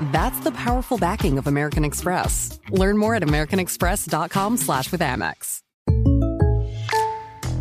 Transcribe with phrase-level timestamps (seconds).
[0.00, 2.58] That's the powerful backing of American Express.
[2.70, 5.60] Learn more at americanexpress.com slash with Amex.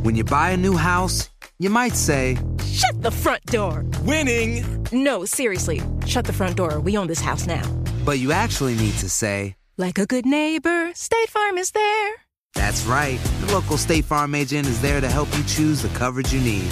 [0.03, 1.29] When you buy a new house,
[1.59, 3.85] you might say, Shut the front door!
[4.01, 4.85] Winning!
[4.91, 6.79] No, seriously, shut the front door.
[6.79, 7.63] We own this house now.
[8.03, 12.13] but you actually need to say, Like a good neighbor, State Farm is there.
[12.55, 13.19] that's right.
[13.45, 16.69] The local State Farm agent is there to help you choose the coverage you need.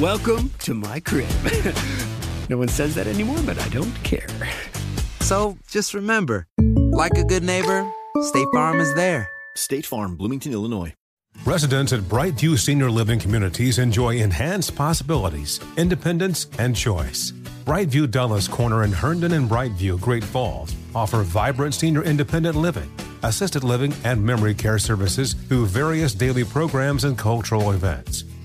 [0.00, 1.28] Welcome to my crib.
[2.48, 4.28] no one says that anymore, but I don't care.
[5.28, 6.46] So just remember,
[6.90, 7.86] like a good neighbor,
[8.22, 9.28] State Farm is there.
[9.56, 10.94] State Farm, Bloomington, Illinois.
[11.44, 17.32] Residents at Brightview Senior Living Communities enjoy enhanced possibilities, independence, and choice.
[17.66, 22.90] Brightview Dulles Corner in Herndon and Brightview, Great Falls, offer vibrant senior independent living,
[23.22, 28.24] assisted living, and memory care services through various daily programs and cultural events.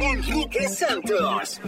[0.00, 1.60] Enrique Santos.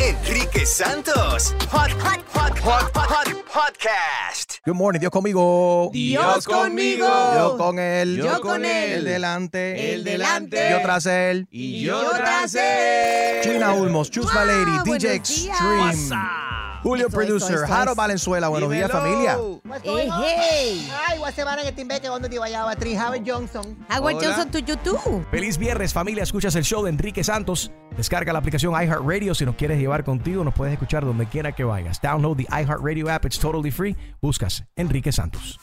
[0.00, 1.54] Enrique Santos.
[1.70, 4.60] Hot, hot, hot, hot, hot, podcast.
[4.64, 5.90] Good morning, Dios conmigo.
[5.92, 7.06] Dios conmigo.
[7.06, 8.16] Yo con él.
[8.16, 8.92] Yo con él.
[8.98, 9.94] El delante.
[9.94, 10.70] El delante.
[10.70, 11.46] Yo tras él.
[11.50, 13.42] Y yo tras él.
[13.42, 16.53] China Ulmos, Chusma Lady, DJ Extreme.
[16.84, 17.94] Julio Eso, Producer, eso, eso, Jaro eso.
[17.96, 18.48] Valenzuela.
[18.48, 19.38] Buenos días, familia.
[19.82, 20.92] Hey, hey.
[21.08, 23.78] Ay, a semana en el timbe que cuando te vaya a Howard Johnson.
[23.88, 25.26] Howard Johnson to YouTube.
[25.30, 26.22] Feliz viernes, familia.
[26.22, 27.72] Escuchas el show de Enrique Santos.
[27.96, 29.34] Descarga la aplicación iHeartRadio.
[29.34, 32.02] Si nos quieres llevar contigo, nos puedes escuchar donde quiera que vayas.
[32.02, 33.24] Download the iHeartRadio app.
[33.24, 33.96] It's totally free.
[34.20, 35.58] Buscas Enrique Santos.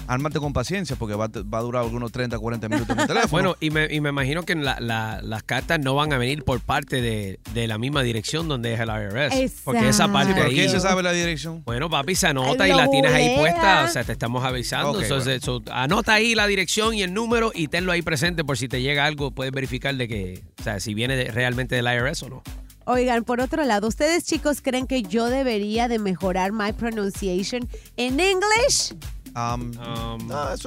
[0.06, 3.06] ármate con paciencia porque va, a- va a durar algunos 30, 40 minutos en el
[3.08, 3.30] teléfono.
[3.30, 6.44] Bueno, y me, y me imagino que la- la- las cartas no van a venir
[6.44, 9.60] por parte de, de la misma dirección donde es el IRS.
[9.64, 10.54] Porque esa parte ¿Por ahí.
[10.54, 11.62] qué se sabe la dirección?
[11.64, 13.84] Bueno, papi, se anota Ay, y la tienes ahí puesta.
[13.84, 15.00] O sea, te estamos avisando.
[15.00, 18.68] Entonces, so, anota ahí la dirección y el número y tenlo ahí presente por si
[18.68, 19.30] te llega algo.
[19.30, 22.42] Puedes verificar de que, o sea, si viene de- realmente del IRS o no.
[22.86, 27.66] Oigan, por otro lado, ¿ustedes chicos creen que yo debería de mejorar my pronunciation
[27.96, 28.94] en English?
[29.34, 29.72] Um,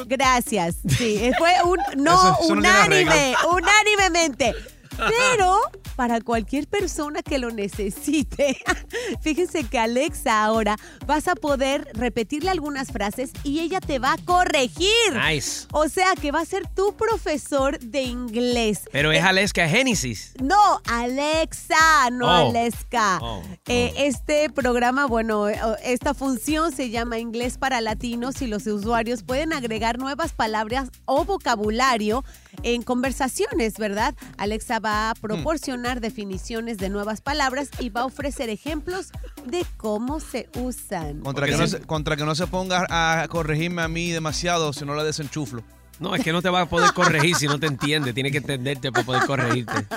[0.08, 0.76] Gracias.
[0.88, 4.54] Sí, fue un no unánime, unánimemente.
[4.98, 5.60] Pero
[5.96, 8.58] para cualquier persona que lo necesite,
[9.22, 14.18] fíjense que Alexa ahora vas a poder repetirle algunas frases y ella te va a
[14.18, 14.88] corregir.
[15.14, 15.68] Nice.
[15.72, 18.82] O sea que va a ser tu profesor de inglés.
[18.92, 20.34] Pero es Eh, Aleska Genesis.
[20.42, 22.50] no, Alexa, no Oh.
[22.50, 23.20] Aleska.
[23.22, 28.66] Oh, Eh, este programa, bueno, eh, esta función se llama Inglés para Latinos y los
[28.68, 32.24] usuarios pueden agregar nuevas palabras o vocabulario
[32.64, 34.16] en conversaciones, ¿verdad?
[34.38, 39.12] Alexa va a proporcionar definiciones de nuevas palabras y va a ofrecer ejemplos
[39.46, 41.22] de cómo se usan.
[41.22, 44.86] Contra que, no se, contra que no se ponga a corregirme a mí demasiado, si
[44.86, 45.64] no la desenchuflo.
[46.00, 48.14] No, es que no te va a poder corregir si no te entiende.
[48.14, 49.88] Tiene que entenderte para poder corregirte.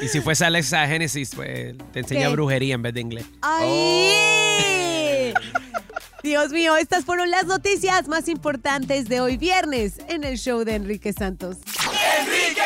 [0.00, 2.32] Y si fuese Alexa Genesis, pues te enseña ¿Qué?
[2.32, 3.26] brujería en vez de inglés.
[3.42, 5.34] ¡Ay!
[6.22, 10.74] Dios mío, estas fueron las noticias más importantes de hoy viernes en el show de
[10.74, 11.56] Enrique Santos.
[12.18, 12.62] ¡Enrique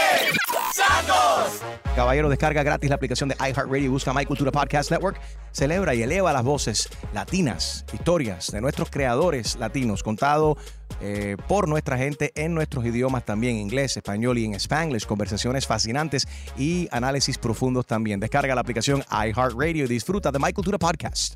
[0.73, 1.61] Santos!
[1.95, 5.21] Caballero, descarga gratis la aplicación de iHeartRadio busca My Cultura Podcast Network.
[5.53, 10.57] Celebra y eleva las voces latinas, historias de nuestros creadores latinos, contado
[11.01, 15.07] eh, por nuestra gente en nuestros idiomas también, inglés, español y en spanglish.
[15.07, 16.27] Conversaciones fascinantes
[16.57, 18.19] y análisis profundos también.
[18.19, 21.35] Descarga la aplicación iHeartRadio y disfruta de My Cultura Podcast.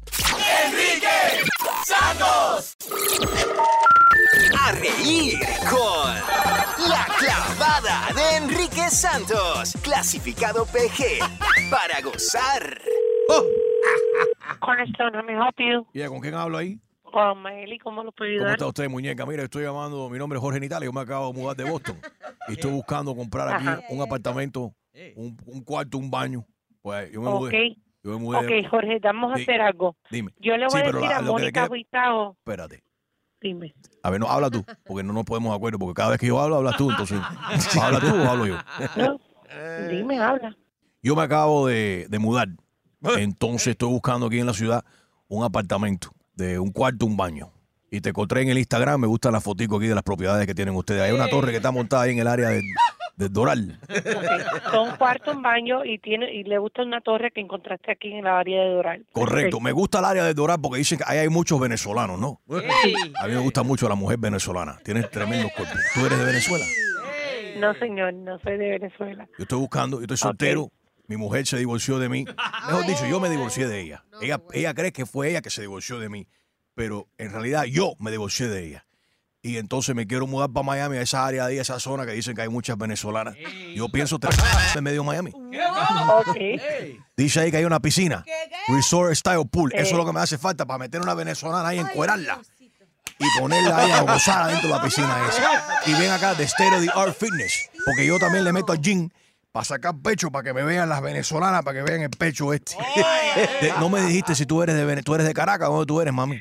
[0.64, 1.08] ¡Enrique
[1.86, 2.76] Santos!
[4.60, 5.38] A reír
[5.68, 6.14] con
[6.88, 9.72] La Clavada de Enrique Santos.
[9.82, 11.18] Clasificado PG.
[11.70, 12.80] Para gozar.
[14.60, 15.86] Cornerstone, let me help you.
[15.92, 16.78] Yeah, ¿Con quién hablo ahí?
[17.02, 18.52] Con Maeli, ¿cómo lo puedo ¿Cómo ayudar?
[18.52, 19.24] está usted, muñeca?
[19.26, 21.98] Mira, estoy llamando, mi nombre es Jorge Nitalia, yo me acabo de mudar de Boston
[22.48, 23.80] y estoy buscando comprar aquí Ajá.
[23.88, 24.72] un apartamento,
[25.16, 26.44] un, un cuarto, un baño.
[26.82, 27.48] Pues yo me mudé.
[27.72, 27.78] Ok.
[28.04, 28.46] Yo me mudé.
[28.46, 29.96] de- Ok, Jorge, vamos a hacer algo.
[30.10, 30.32] Dime.
[30.38, 32.36] Yo le voy Sí, a pero decir la- a Mónica Huitao.
[32.38, 32.82] Espérate.
[33.40, 33.74] Dime.
[34.02, 36.26] A ver, no, habla tú, porque no nos podemos de acuerdo, porque cada vez que
[36.26, 37.20] yo hablo, hablas tú, entonces.
[37.80, 38.56] ¿Hablas tú o hablo yo?
[38.96, 39.20] No,
[39.88, 40.56] dime, habla.
[41.02, 42.48] Yo me acabo de, de mudar,
[43.16, 44.84] entonces estoy buscando aquí en la ciudad
[45.28, 47.52] un apartamento de un cuarto, un baño.
[47.90, 50.54] Y te encontré en el Instagram, me gustan las fotos aquí de las propiedades que
[50.54, 51.02] tienen ustedes.
[51.02, 52.62] Hay una torre que está montada ahí en el área de,
[53.18, 53.80] de Doral.
[54.70, 58.24] Son cuarto, un baño y tiene y le gusta una torre que encontraste aquí en
[58.24, 59.06] la área de Doral.
[59.12, 62.40] Correcto, me gusta el área de Doral porque dicen que ahí hay muchos venezolanos, ¿no?
[62.48, 65.78] A mí me gusta mucho la mujer venezolana, tiene tremendos cuerpos.
[65.94, 66.64] ¿Tú eres de Venezuela?
[67.58, 69.28] No, señor, no soy de Venezuela.
[69.36, 70.70] Yo estoy buscando, yo estoy soltero.
[71.08, 72.24] Mi mujer se divorció de mí.
[72.66, 74.04] Mejor dicho, yo me divorcié de ella.
[74.20, 76.28] Ella, ella cree que fue ella que se divorció de mí.
[76.74, 78.86] Pero en realidad yo me divorcié de ella.
[79.40, 82.04] Y entonces me quiero mudar para Miami, a esa área de ahí, a esa zona
[82.04, 83.36] que dicen que hay muchas venezolanas.
[83.74, 84.34] Yo pienso tener
[84.74, 85.32] en medio de Miami.
[85.32, 86.36] Ok.
[87.16, 88.24] Dice ahí que hay una piscina.
[88.66, 89.72] Resort Style Pool.
[89.74, 92.40] Eso es lo que me hace falta para meter una venezolana ahí, encuerarla.
[93.20, 95.42] Y ponerla ahí a gozar adentro de la piscina esa.
[95.86, 97.70] Y ven acá de State of the Art Fitness.
[97.84, 99.08] Porque yo también le meto al gym
[99.52, 102.76] para sacar pecho, para que me vean las venezolanas, para que vean el pecho este.
[103.80, 106.00] No me dijiste si tú eres de Vene- tú eres de Caracas o dónde tú
[106.00, 106.40] eres, mami.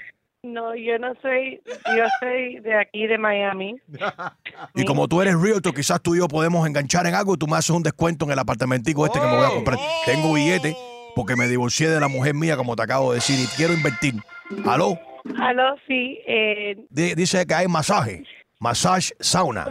[0.54, 3.76] No, yo no soy, yo soy de aquí, de Miami.
[4.76, 7.48] Y como tú eres realtor, quizás tú y yo podemos enganchar en algo y tú
[7.48, 9.78] me haces un descuento en el apartamentico este que me voy a comprar.
[10.06, 10.76] Tengo billete
[11.16, 14.16] porque me divorcié de la mujer mía, como te acabo de decir, y quiero invertir.
[14.66, 14.98] ¿Aló?
[15.40, 18.24] Aló, sí, eh, Di- Dice que hay masaje,
[18.60, 19.68] massage sauna.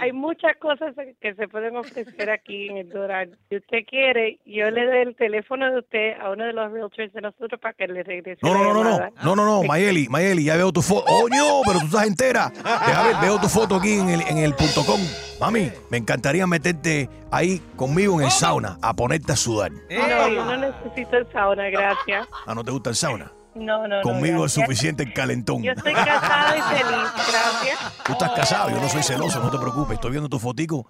[0.00, 3.36] hay muchas cosas que se pueden ofrecer aquí en el Doral.
[3.48, 7.12] Si usted quiere, yo le doy el teléfono de usted a uno de los realtors
[7.12, 9.62] de nosotros para que le regrese No, la no, no, no, no, no, no, no,
[9.64, 11.04] Mayeli, Mayeli, ya veo tu foto.
[11.08, 11.62] ¡Oh, no!
[11.66, 12.50] Pero tú estás entera.
[12.50, 15.00] Deja ver, veo tu foto aquí en el, en el punto com.
[15.40, 19.70] Mami, me encantaría meterte ahí conmigo en el sauna a ponerte a sudar.
[19.72, 22.28] No, yo no necesito el sauna, gracias.
[22.46, 23.32] Ah, ¿no te gusta el sauna?
[23.56, 24.02] No, no, no.
[24.02, 25.62] Conmigo es suficiente el calentón.
[25.62, 28.04] Yo estoy casada y feliz, gracias.
[28.04, 29.94] Tú estás casado, yo no soy celoso, no te preocupes.
[29.94, 30.88] Estoy viendo tu fotico.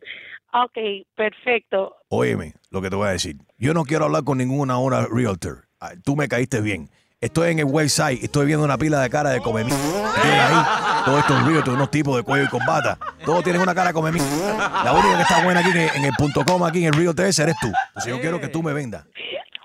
[0.52, 0.78] Ok,
[1.14, 1.96] perfecto.
[2.08, 3.36] Óyeme, lo que te voy a decir.
[3.58, 5.68] Yo no quiero hablar con ninguna hora realtor.
[5.80, 6.90] Ah, Tú me caíste bien.
[7.20, 9.42] Estoy en el website, estoy viendo una pila de cara de ahí
[11.06, 12.98] todos estos realtors, unos tipos de cuello y combata.
[13.24, 14.14] Todos tienen una cara de comer.
[14.14, 16.94] La única que está buena aquí en el, en el punto com, aquí en el
[16.94, 17.68] realtor ese eres tú.
[17.88, 19.04] Entonces yo quiero que tú me vendas.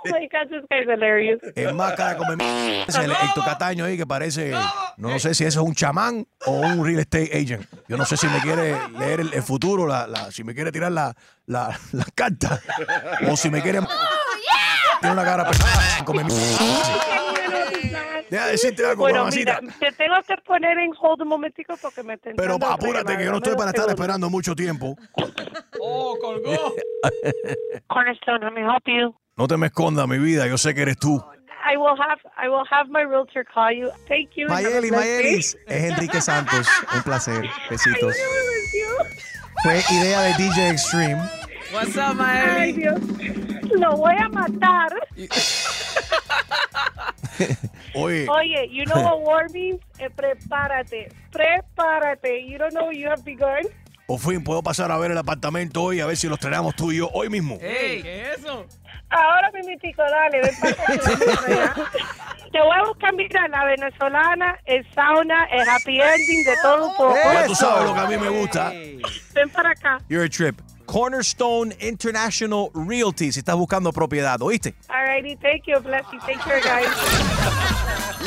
[0.04, 1.40] Oh my God, this guy's hilarious.
[1.56, 2.38] Es más cara de comer.
[2.88, 4.52] Ese es el Héctor Cataño ahí que parece,
[4.98, 7.66] no sé si eso es un chamán o un real estate agent.
[7.88, 10.72] Yo no sé si me quiere leer el, el futuro, la, la- si me quiere
[10.72, 11.16] tirar la,
[11.46, 12.60] la, la carta
[13.30, 13.80] o si me quiere...
[15.02, 16.26] Tiene una cara de comer.
[18.30, 19.60] Deja de decirte algo, Bueno, mamacita.
[19.62, 23.26] mira, te tengo que poner en hold un momentico porque me están Pero apúrate que
[23.26, 24.96] yo no estoy para estar esperando mucho tiempo.
[25.82, 26.74] Oh, colgó.
[27.88, 29.14] Cornerstone, let me help you.
[29.42, 31.20] No te me escondas, mi vida, yo sé que eres tú.
[31.66, 33.90] I will have I will have my realtor call you.
[34.08, 34.48] Thank you.
[34.48, 34.92] Mayeli.
[34.92, 35.58] Mayelis.
[35.66, 36.68] Es Enrique Santos.
[36.94, 37.50] Un placer.
[37.68, 38.16] Besitos.
[38.16, 38.22] Ay.
[39.64, 41.28] Fue idea de DJ Extreme.
[41.74, 43.02] What's up, Ay, Dios.
[43.72, 44.94] Lo voy a matar.
[47.96, 49.80] Oye, Oye, you know what war means?
[49.98, 51.12] Eh, prepárate.
[51.32, 52.48] Prepárate.
[52.48, 53.64] You don't know what you have begun?
[54.12, 56.92] Por fin puedo pasar a ver el apartamento hoy a ver si los traemos tú
[56.92, 57.58] y yo hoy mismo.
[57.62, 58.66] Ey, ¿qué es eso?
[59.10, 61.74] Ahora mimitico, dale, ven para.
[62.52, 66.96] Te voy a buscar, mira, la venezolana, el sauna, el happy ending, de todo un
[66.98, 67.16] poco.
[67.24, 68.72] Ya tú sabes lo que a mí me gusta.
[69.34, 70.00] Ven para acá.
[70.10, 70.60] You're a trip.
[70.86, 73.32] Cornerstone International Realty.
[73.32, 74.76] Si estás buscando propiedad, ¿oíste?
[74.90, 76.20] Alrighty, thank you, bless you.
[76.20, 76.90] Take care, guys.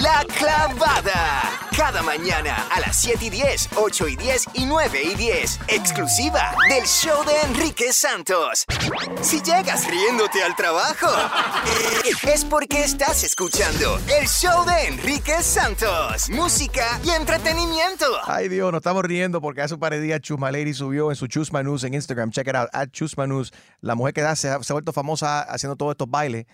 [0.01, 1.44] La clavada.
[1.77, 5.61] Cada mañana a las 7 y 10, 8 y 10 y 9 y 10.
[5.69, 8.65] Exclusiva del show de Enrique Santos.
[9.23, 11.09] Si llegas riéndote al trabajo,
[12.33, 16.29] es porque estás escuchando el show de Enrique Santos.
[16.31, 18.07] Música y entretenimiento.
[18.25, 21.17] Ay, Dios, nos estamos riendo porque hace un par de días Chusma Lady subió en
[21.17, 22.31] su Chusma News en Instagram.
[22.31, 23.53] Check it out, at Chusma News.
[23.81, 26.47] La mujer que da, se, ha, se ha vuelto famosa haciendo todos estos bailes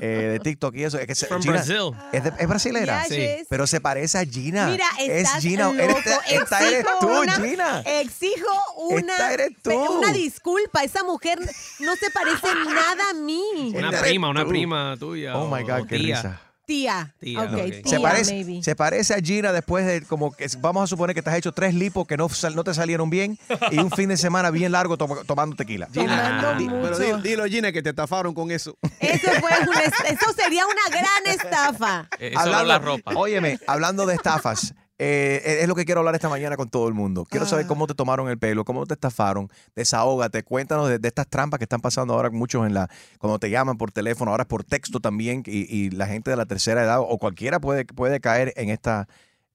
[0.00, 0.98] eh, de TikTok y eso.
[0.98, 1.92] Es, que se- From Gina Brazil.
[2.12, 3.06] Es, de- es brasilera.
[3.06, 3.46] Yeah, is.
[3.48, 4.63] Pero se parece a Gina.
[4.66, 5.64] Mira, es estás Gina.
[5.68, 5.78] loco.
[5.80, 7.80] Eres- esta eres Exijo tú, una- Gina.
[7.86, 9.70] Exijo una, Esta eres tú.
[9.72, 10.82] una disculpa.
[10.84, 11.38] Esa mujer
[11.80, 13.72] no se parece nada a mí.
[13.74, 15.36] Una prima, una prima tuya.
[15.36, 16.16] Oh my God, qué tía.
[16.16, 16.40] risa.
[16.66, 17.14] Tía.
[17.20, 17.64] Tía, Ok, ok.
[17.64, 21.20] tía, Se parece, se parece a Gina después de como que vamos a suponer que
[21.22, 23.38] te has hecho tres lipos que no, sal- no te salieron bien
[23.70, 25.88] y un fin de semana bien largo to- tomando tequila.
[25.92, 28.76] Tomando Di- pero dilo, Gina, que te estafaron con eso.
[29.00, 32.08] Eso, fue una eso sería una gran estafa.
[32.18, 33.12] Eso no la ropa.
[33.14, 36.94] Óyeme, hablando de estafas, eh, es lo que quiero hablar esta mañana con todo el
[36.94, 37.24] mundo.
[37.24, 37.48] Quiero Ah.
[37.48, 39.50] saber cómo te tomaron el pelo, cómo te estafaron.
[39.74, 43.50] Desahógate, cuéntanos de, de estas trampas que están pasando ahora muchos en la cuando te
[43.50, 47.00] llaman por teléfono, ahora por texto también y, y la gente de la tercera edad
[47.00, 49.08] o cualquiera puede, puede caer en esta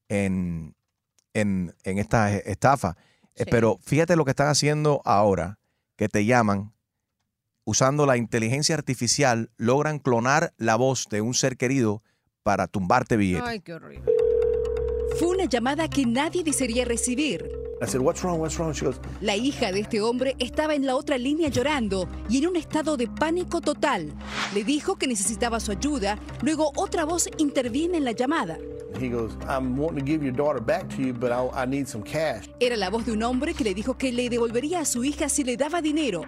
[0.10, 0.76] en,
[1.34, 2.96] en, en esta estafa.
[3.36, 3.52] Eh, Sí.
[3.52, 5.60] Pero fíjate lo que están haciendo ahora,
[5.96, 6.74] que te llaman
[7.64, 12.04] usando la inteligencia artificial, logran clonar la voz de un ser querido
[12.44, 13.48] para tumbarte billetes.
[13.48, 14.12] Ay, qué horrible.
[15.18, 17.50] Fue una llamada que nadie desearía recibir.
[17.82, 18.40] I said, what's wrong?
[18.40, 18.74] What's wrong?
[18.74, 22.48] She goes, La hija de este hombre estaba en la otra línea llorando y en
[22.48, 24.14] un estado de pánico total.
[24.54, 28.58] Le dijo que necesitaba su ayuda, luego otra voz interviene en la llamada.
[29.00, 31.88] he goes, I'm wanting to give your daughter back to you, but I, I need
[31.88, 32.50] some cash.
[32.60, 35.30] Era la voz de un hombre que le dijo que le devolvería a su hija
[35.30, 36.24] si le daba dinero.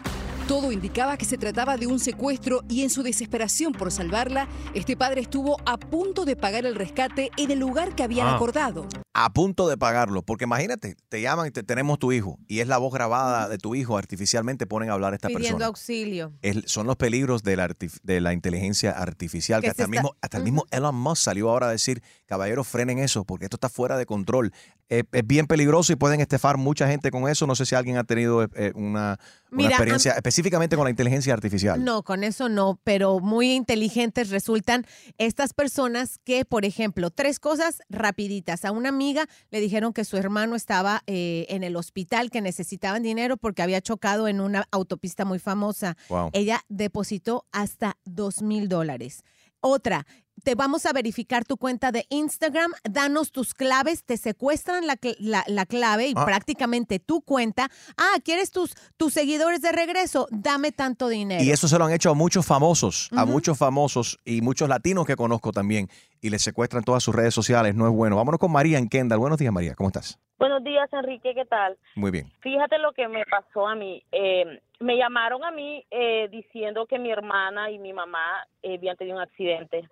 [0.51, 4.97] Todo indicaba que se trataba de un secuestro y en su desesperación por salvarla, este
[4.97, 8.35] padre estuvo a punto de pagar el rescate en el lugar que habían Ah.
[8.35, 8.85] acordado.
[9.13, 10.23] a punto de pagarlo.
[10.23, 13.57] Porque imagínate, te llaman y te, tenemos tu hijo y es la voz grabada de
[13.57, 15.65] tu hijo, artificialmente ponen a hablar a esta Pidiendo persona.
[15.65, 16.31] auxilio.
[16.65, 20.15] Son los peligros de la, artif- de la inteligencia artificial, que, Que hasta, el mismo,
[20.21, 23.67] hasta el mismo Elon Musk salió ahora a decir, caballeros, frenen eso, porque esto está
[23.67, 24.53] fuera de control.
[24.93, 27.47] Eh, es bien peligroso y pueden estafar mucha gente con eso.
[27.47, 29.17] No sé si alguien ha tenido eh, una,
[29.49, 31.81] una experiencia específicamente con la inteligencia artificial.
[31.81, 34.85] No, con eso no, pero muy inteligentes resultan
[35.17, 38.65] estas personas que, por ejemplo, tres cosas rapiditas.
[38.65, 43.01] A una amiga le dijeron que su hermano estaba eh, en el hospital, que necesitaban
[43.01, 45.95] dinero porque había chocado en una autopista muy famosa.
[46.09, 46.31] Wow.
[46.33, 49.23] Ella depositó hasta dos mil dólares.
[49.61, 50.05] Otra,
[50.43, 55.15] te vamos a verificar tu cuenta de Instagram, danos tus claves, te secuestran la, cl-
[55.19, 56.25] la- la clave y Ah.
[56.25, 57.69] prácticamente tu cuenta.
[57.97, 60.27] Ah, ¿quieres tus, tus seguidores de regreso?
[60.31, 61.43] Dame tanto dinero.
[61.43, 65.05] Y eso se lo han hecho a muchos famosos, a muchos famosos y muchos latinos
[65.05, 65.87] que conozco también.
[66.21, 67.73] Y les secuestran todas sus redes sociales.
[67.75, 68.15] No es bueno.
[68.15, 69.17] Vámonos con María en Kendall.
[69.19, 69.73] Buenos días, María.
[69.75, 70.19] ¿Cómo estás?
[70.37, 71.77] Buenos días, Enrique, ¿qué tal?
[71.95, 72.31] Muy bien.
[72.41, 74.03] Fíjate lo que me pasó a mí.
[74.11, 78.23] Eh, me llamaron a mí eh, diciendo que mi hermana y mi mamá
[78.63, 79.87] eh, habían tenido un accidente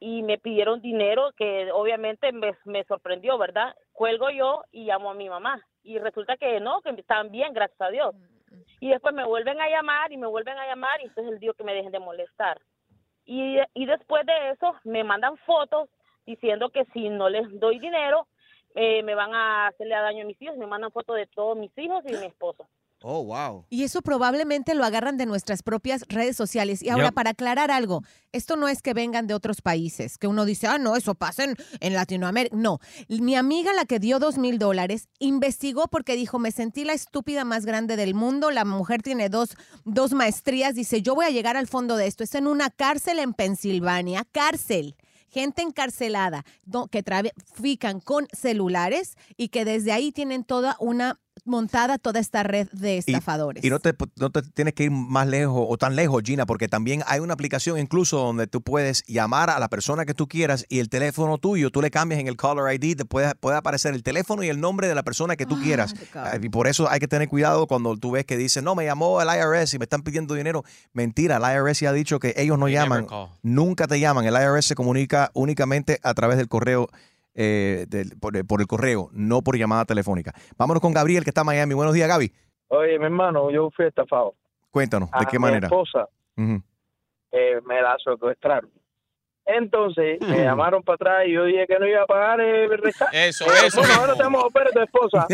[0.00, 3.74] y me pidieron dinero que obviamente me, sorprendió, ¿verdad?
[3.92, 7.80] Cuelgo yo y llamo a mi mamá y resulta que no, que están bien, gracias
[7.80, 8.14] a Dios.
[8.80, 11.54] Y después me vuelven a llamar y me vuelven a llamar y entonces les digo
[11.54, 12.60] que me dejen de molestar.
[13.24, 15.88] Y, y después de eso me mandan fotos
[16.26, 18.26] diciendo que si no les doy dinero
[18.74, 20.56] eh, me van a hacerle daño a mis hijos.
[20.56, 22.68] Me mandan fotos de todos mis hijos y mi esposo.
[23.06, 23.66] Oh, wow.
[23.68, 26.82] Y eso probablemente lo agarran de nuestras propias redes sociales.
[26.82, 27.14] Y ahora, Yep.
[27.14, 30.78] para aclarar algo, esto no es que vengan de otros países, que uno dice, ah,
[30.78, 32.56] no, eso pasa en, en Latinoamérica.
[32.56, 36.94] No, mi amiga, la que dio dos mil dólares, investigó porque dijo, me sentí la
[36.94, 39.50] estúpida más grande del mundo, la mujer tiene dos,
[39.84, 42.24] dos maestrías, dice, yo voy a llegar al fondo de esto.
[42.24, 44.96] Es en una cárcel en Pensilvania, cárcel.
[45.28, 46.44] Gente encarcelada
[46.90, 52.68] que trafican con celulares y que desde ahí tienen toda una montada toda esta red
[52.72, 53.64] de estafadores.
[53.64, 56.68] Y no te, no te tienes que ir más lejos o tan lejos, Gina, porque
[56.68, 60.64] también hay una aplicación incluso donde tú puedes llamar a la persona que tú quieras
[60.68, 63.94] y el teléfono tuyo, tú le cambias en el caller ID, te puede, puede aparecer
[63.94, 65.94] el teléfono y el nombre de la persona que tú quieras.
[66.14, 68.84] Ah, Y por eso hay que tener cuidado cuando tú ves que dice, no, me
[68.84, 70.64] llamó el IRS y me están pidiendo dinero.
[70.92, 73.06] Mentira, el IRS ya ha dicho que ellos no They llaman,
[73.42, 74.24] nunca te llaman.
[74.24, 76.88] El IRS se comunica únicamente a través del correo.
[77.34, 80.32] Eh, del- por, por el correo, no por llamada telefónica.
[80.56, 81.74] Vámonos con Gabriel, que está en Miami.
[81.74, 82.32] Buenos días, Gaby.
[82.68, 84.34] Oye, mi hermano, yo fui estafado.
[84.70, 85.66] Cuéntanos, ¿de A qué mi manera?
[85.68, 86.62] esposa Ujú.
[87.32, 88.70] eh, me la secuestraron.
[89.46, 93.28] Entonces me llamaron para atrás y yo dije que no iba a pagar el rescate.
[93.28, 95.26] Eso, eso bueno, ahora te vamos a volver a tu esposa.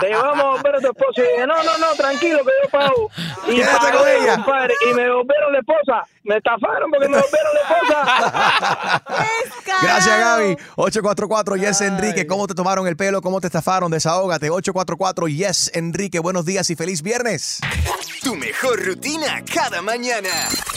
[0.00, 1.20] te vamos a volver a tu esposa.
[1.20, 3.10] Y dije, no, no, no, tranquilo que yo pago.
[3.46, 4.36] Y con ella.
[4.36, 6.06] compadre, y me devolvieron la esposa.
[6.24, 9.02] Me estafaron porque me devolvieron la esposa.
[9.82, 10.56] Gracias, Gaby.
[10.76, 12.26] 844 Yes Enrique.
[12.26, 13.20] ¿Cómo te tomaron el pelo?
[13.20, 13.90] ¿Cómo te estafaron?
[13.90, 14.50] Desahógate.
[14.50, 16.18] 844 Yes Enrique.
[16.18, 17.60] Buenos días y feliz viernes.
[18.22, 20.30] Tu mejor rutina cada mañana.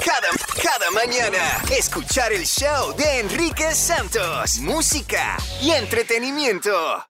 [0.03, 0.27] Cada,
[0.61, 1.61] cada mañana.
[1.77, 4.59] Escuchar el show de Enrique Santos.
[4.59, 7.03] Música y entretenimiento.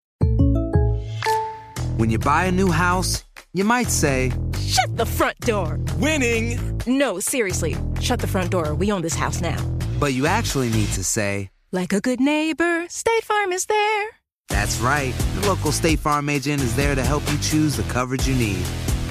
[1.98, 3.24] When you buy a new house,
[3.54, 5.80] you might say, Shut the front door.
[6.00, 6.60] Winning.
[6.86, 7.76] No, seriously.
[8.02, 8.76] Shut the front door.
[8.76, 9.58] We own this house now.
[10.00, 14.10] but you actually need to say, Like a good neighbor, State Farm is there.
[14.50, 15.14] That's right.
[15.42, 18.64] The local State Farm agent is there to help you choose the coverage you need.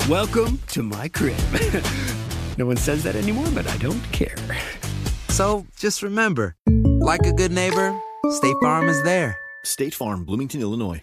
[0.08, 1.36] Welcome to my crib.
[2.58, 4.36] no one says that anymore, but I don't care.
[5.28, 7.98] So just remember, like a good neighbor,
[8.30, 9.38] State Farm is there.
[9.64, 11.02] State Farm, Bloomington, Illinois.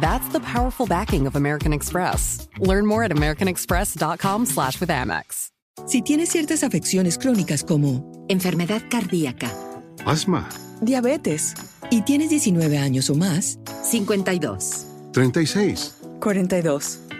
[0.00, 2.48] That's the powerful backing of American Express.
[2.58, 5.50] Learn more at americanexpress.com slash with Amex.
[5.86, 9.50] Si tienes ciertas afecciones crónicas como enfermedad cardíaca,
[10.04, 10.48] Asma,
[10.80, 11.54] diabetes
[11.90, 15.96] y tienes 19 años o más, 52, 36.
[16.20, 17.09] 42.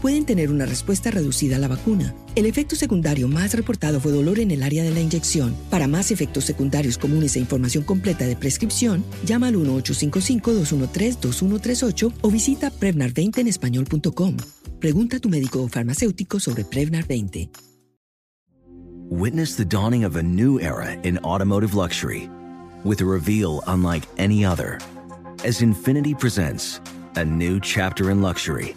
[0.00, 2.14] pueden tener una respuesta reducida a la vacuna.
[2.34, 5.54] El efecto secundario más reportado fue dolor en el área de la inyección.
[5.70, 12.70] Para más efectos secundarios comunes e información completa de prescripción, llama al 1-855-213-2138 o visita
[12.72, 14.36] Prevnar20enespañol.com.
[14.78, 17.50] Pregunta a tu médico o farmacéutico sobre Prevnar 20.
[19.10, 22.30] Witness the dawning of a new era in automotive luxury
[22.84, 24.78] with a reveal unlike any other
[25.44, 26.80] as Infinity presents
[27.16, 28.76] a new chapter in luxury,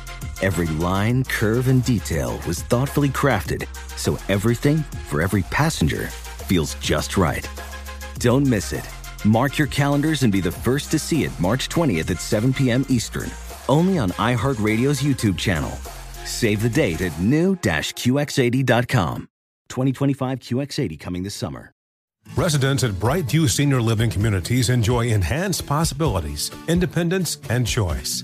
[0.41, 4.77] Every line, curve, and detail was thoughtfully crafted so everything
[5.07, 7.47] for every passenger feels just right.
[8.17, 8.89] Don't miss it.
[9.23, 12.83] Mark your calendars and be the first to see it March 20th at 7 p.m.
[12.89, 13.29] Eastern,
[13.69, 15.69] only on iHeartRadio's YouTube channel.
[16.25, 19.27] Save the date at new-QX80.com.
[19.69, 21.71] 2025 QX80 coming this summer.
[22.35, 28.23] Residents at Brightview Senior Living Communities enjoy enhanced possibilities, independence, and choice.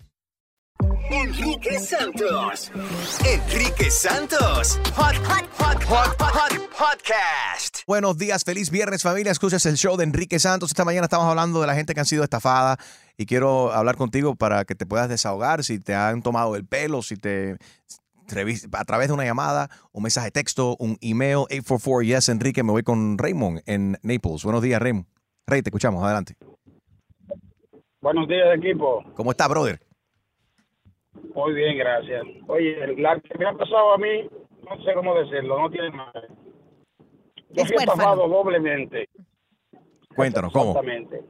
[1.11, 2.71] Enrique Santos.
[3.25, 4.79] Enrique Santos.
[4.95, 7.79] Hot, hot, hot, hot, hot, podcast.
[7.85, 9.33] Buenos días, feliz viernes familia.
[9.33, 10.71] Escuchas el show de Enrique Santos.
[10.71, 12.77] Esta mañana estamos hablando de la gente que han sido estafada
[13.17, 17.01] y quiero hablar contigo para que te puedas desahogar si te han tomado el pelo,
[17.01, 17.57] si te
[18.71, 22.63] a través de una llamada, un mensaje de texto, un email 844 yes Enrique.
[22.63, 24.45] Me voy con Raymond en Naples.
[24.45, 25.07] Buenos días, Raymond.
[25.45, 26.01] Rey, te escuchamos.
[26.05, 26.35] Adelante.
[27.99, 29.03] Buenos días, equipo.
[29.15, 29.81] ¿Cómo está, brother?
[31.35, 32.23] Muy bien, gracias.
[32.47, 34.29] Oye, la que me ha pasado a mí,
[34.69, 36.27] no sé cómo decirlo, no tiene madre.
[37.49, 38.01] Yo Es fui huérfano.
[38.01, 39.09] estafado doblemente.
[40.15, 40.69] Cuéntanos, ¿cómo?
[40.71, 41.23] Exactamente.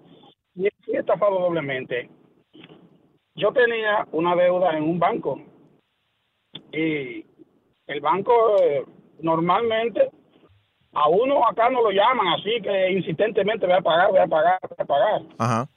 [0.55, 2.09] Y fui estafado doblemente.
[3.35, 5.39] Yo tenía una deuda en un banco
[6.71, 7.25] y
[7.87, 8.83] el banco eh,
[9.21, 10.09] normalmente
[10.93, 14.59] a uno acá no lo llaman así que insistentemente voy a pagar, voy a pagar,
[14.61, 15.21] voy a pagar.
[15.37, 15.67] Ajá.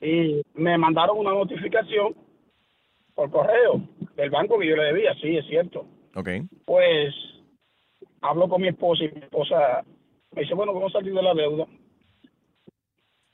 [0.00, 2.14] y me mandaron una notificación
[3.18, 3.80] por correo
[4.14, 5.86] del banco que yo le debía, sí, es cierto.
[6.14, 6.28] Ok.
[6.64, 7.12] Pues
[8.20, 9.82] hablo con mi esposa y mi esposa
[10.36, 11.66] me dice, bueno, vamos a salir de la deuda.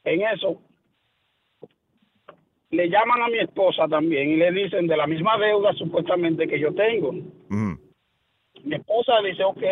[0.05, 0.63] En eso,
[2.71, 6.59] le llaman a mi esposa también y le dicen de la misma deuda supuestamente que
[6.59, 7.13] yo tengo.
[8.65, 9.63] Mi esposa dice, ok,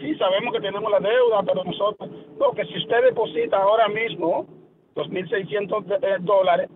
[0.00, 4.46] sí sabemos que tenemos la deuda, pero nosotros, no, que si usted deposita ahora mismo
[4.94, 6.70] 2.600 de- eh, dólares,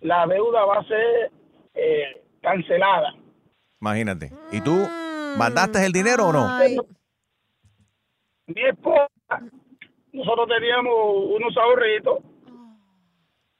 [0.00, 1.32] la deuda va a ser
[1.78, 3.14] eh, cancelada.
[3.80, 4.32] Imagínate.
[4.52, 4.88] ¿Y tú
[5.36, 6.58] mandaste el dinero o no?
[8.46, 9.08] Mi esposa,
[10.12, 10.94] nosotros teníamos
[11.36, 12.18] unos ahorritos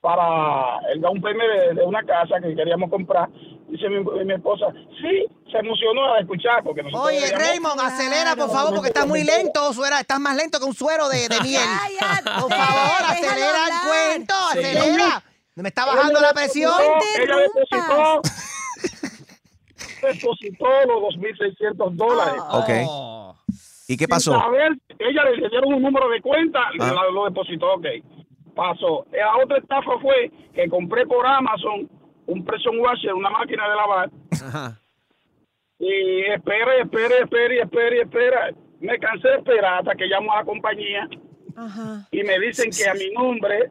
[0.01, 3.29] para el down payment de, de una casa que queríamos comprar.
[3.69, 4.67] Dice mi, mi esposa,
[5.01, 9.25] sí, se emocionó al escuchar porque nosotros Oye, Raymond, acelera, por favor, porque estás muy
[9.25, 9.73] lento.
[9.75, 11.61] Suera, estás más lento que un suero de, de miel.
[12.25, 14.59] Por favor, acelera el cuento, Sí.
[14.59, 15.23] acelera.
[15.63, 16.73] Me está bajando la presión.
[17.19, 18.23] Ella depositó,
[20.03, 22.43] depositó los 2.600 dólares.
[22.53, 23.45] Ok.
[23.89, 24.33] ¿Y qué pasó?
[24.39, 26.93] saber, ella le dieron un número de cuenta, Ah.
[26.93, 27.87] la- lo depositó, ok.
[28.55, 29.07] Pasó.
[29.13, 31.89] La otra estafa fue que compré por Amazon
[32.27, 34.11] un pressure washer, una máquina de lavar.
[35.79, 38.51] Y espera, espera, espera, y espera, y espera.
[38.81, 41.09] Me cansé de esperar hasta que llamo a la compañía
[42.11, 43.71] y me dicen que a mi nombre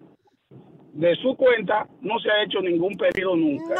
[0.97, 3.75] de su cuenta no se ha hecho ningún pedido nunca.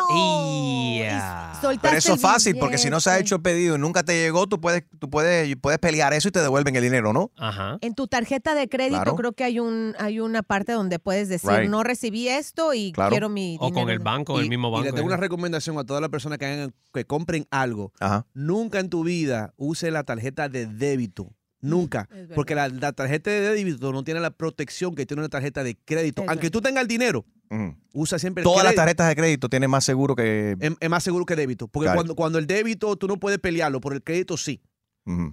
[1.82, 4.14] Pero eso es fácil, porque si no se ha hecho el pedido y nunca te
[4.14, 7.32] llegó, tú puedes, tú puedes, puedes pelear eso y te devuelven el dinero, ¿no?
[7.38, 7.78] Ajá.
[7.82, 9.16] En tu tarjeta de crédito Claro.
[9.16, 11.70] creo que hay un hay una parte donde puedes decir Right.
[11.70, 13.10] no recibí esto y Claro.
[13.12, 14.04] quiero mi dinero.
[14.04, 14.96] banco, el mismo Y le banco.
[14.96, 15.14] tengo ¿eh?
[15.14, 17.92] una recomendación a todas las personas que, hagan, que compren algo.
[18.34, 21.32] Nunca en tu vida use la tarjeta de débito.
[21.62, 22.08] Nunca.
[22.36, 25.76] Porque la, la tarjeta de débito no tiene la protección que tiene una tarjeta de
[25.76, 26.22] crédito.
[26.24, 27.76] Es Aunque tú tengas el dinero, Ujú.
[27.94, 30.56] usa siempre el Todas las tarjetas de crédito tienen más seguro que...
[30.60, 31.68] Es, es más seguro que débito.
[31.68, 31.98] Porque Claro.
[31.98, 34.62] cuando, cuando el débito tú no puedes pelearlo, por el crédito sí.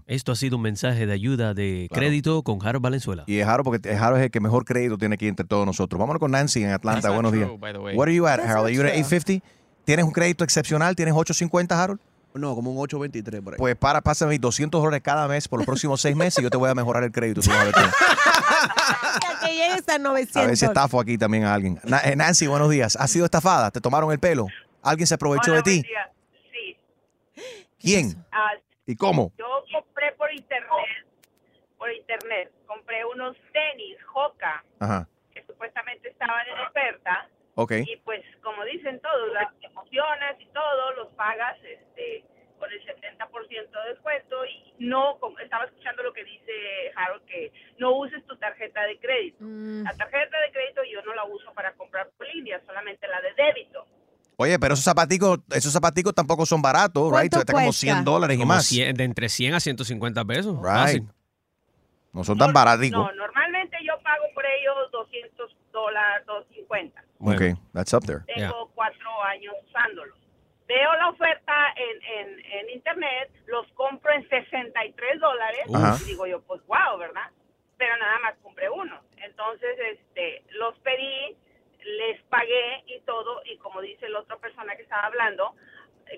[0.06, 3.24] Esto ha sido un mensaje de ayuda de crédito con Harold Valenzuela.
[3.26, 5.66] Y es Jaro porque es Jaro es el que mejor crédito tiene aquí entre todos
[5.66, 5.98] nosotros.
[5.98, 7.10] Vámonos con Nancy en Atlanta.
[7.10, 7.58] Buenos true, días.
[7.60, 7.96] by the way.
[7.96, 8.66] What are you at, Harold?
[8.66, 9.00] Are you at true.
[9.00, 9.44] 850?
[9.84, 10.94] ¿Tienes un crédito excepcional?
[10.94, 12.00] ¿Tienes 850, Harold?
[12.34, 13.58] No, como un 823 por ahí.
[13.58, 16.56] Pues para, pásame 200 dólares cada mes por los próximos seis meses y yo te
[16.56, 17.40] voy a mejorar el crédito.
[17.48, 17.72] a ver
[19.40, 20.36] que llegues a 900.
[20.42, 21.78] A ver si estafo aquí también a alguien.
[22.04, 22.96] Eh, Nancy, buenos días.
[22.96, 23.70] ¿Has sido estafada?
[23.70, 24.48] ¿Te tomaron el pelo?
[24.82, 25.82] ¿Alguien se aprovechó Hola, de ti?
[26.52, 26.76] Sí.
[27.78, 28.24] ¿Quién?
[28.32, 28.50] Ah,
[28.84, 29.32] ¿Y cómo?
[29.38, 31.06] yo compré por internet,
[31.78, 35.08] por internet, compré unos tenis Hoka Ajá.
[35.32, 37.28] que supuestamente estaban en oferta.
[37.54, 37.72] Ok.
[37.86, 39.30] Y pues, como dicen todos,
[40.40, 42.24] y todo, los pagas este,
[42.58, 44.44] con el 70% de descuento.
[44.46, 46.52] Y no, como estaba escuchando lo que dice
[46.96, 49.38] Harold, que no uses tu tarjeta de crédito.
[49.40, 53.34] La tarjeta de crédito yo no la uso para comprar por línea, solamente la de
[53.34, 53.86] débito.
[54.36, 57.30] Oye, pero esos zapaticos, esos zapaticos tampoco son baratos, right?
[57.30, 57.80] ¿Cuánto Está como cuesta?
[57.80, 58.66] 100 dólares y más.
[58.66, 60.56] 100 de entre 100 a 150 pesos.
[60.56, 60.64] Right.
[60.64, 61.08] Fácil.
[62.12, 62.98] No son tan baraticos.
[62.98, 66.26] No, normalmente yo pago por ellos 200 dólares,
[66.66, 67.02] 250.
[67.20, 68.24] Ok, that's up there.
[68.26, 70.18] Tengo cuatro años usándolos.
[70.66, 75.96] Veo la oferta en, en, en internet, los compro en 63 dólares Ajá.
[76.02, 77.30] y digo yo, pues wow, ¿verdad?
[77.76, 78.98] Pero nada más compré uno.
[79.18, 81.36] Entonces, este, los pedí,
[81.84, 85.54] les pagué y todo, y como dice la otra persona que estaba hablando,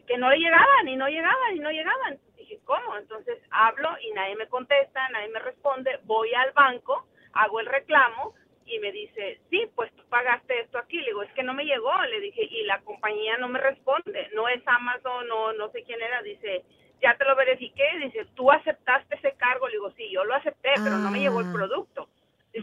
[0.06, 2.18] que no le llegaban y no llegaban y no llegaban.
[2.36, 2.96] Dije, ¿cómo?
[2.96, 8.34] Entonces hablo y nadie me contesta, nadie me responde, voy al banco, hago el reclamo
[8.66, 10.98] y me dice, sí, pues tú pagaste esto aquí.
[10.98, 11.92] Le digo, es que no me llegó.
[12.04, 14.28] Le dije, y la compañía no me responde.
[14.34, 16.22] No es Amazon, no, no sé quién era.
[16.22, 16.64] Dice,
[17.00, 17.84] ya te lo verifiqué.
[18.02, 19.68] Dice, tú aceptaste ese cargo.
[19.68, 22.08] Le digo, sí, yo lo acepté, pero no me llegó el producto.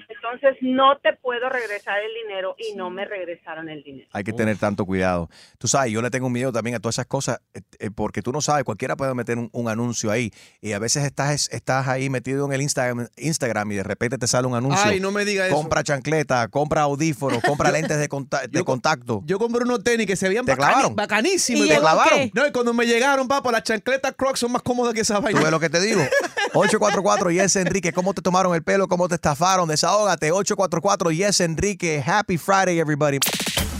[0.10, 4.08] Entonces no te puedo regresar el dinero y no me regresaron el dinero.
[4.13, 5.29] Hay que tener tanto cuidado.
[5.58, 8.32] Tú sabes, yo le tengo miedo también a todas esas cosas eh, eh, porque tú
[8.32, 12.10] no sabes, cualquiera puede meter un, un anuncio ahí y a veces estás, estás ahí
[12.10, 14.84] metido en el Instagram, Instagram y de repente te sale un anuncio.
[14.89, 15.56] Ay, no me diga eso.
[15.56, 19.21] Compra chancleta, compra audífonos, compra lentes de, conta- de contacto.
[19.25, 20.95] Yo compré unos tenis que se veían ¿Te clavaron?
[20.95, 21.65] bacanísimos.
[21.65, 22.19] ¿Y ¿Te clavaron?
[22.19, 22.32] qué?
[22.34, 25.39] No, y cuando me llegaron, papá, las chancletas Crocs son más cómodas que esa vaina.
[25.39, 26.01] ¿Tú ves lo que te digo?
[26.55, 28.87] 844 Yes Enrique, ¿cómo te tomaron el pelo?
[28.87, 29.67] ¿Cómo te estafaron?
[29.67, 30.31] Desahógate.
[30.31, 32.03] 844 Yes Enrique.
[32.05, 33.17] Happy Friday, everybody.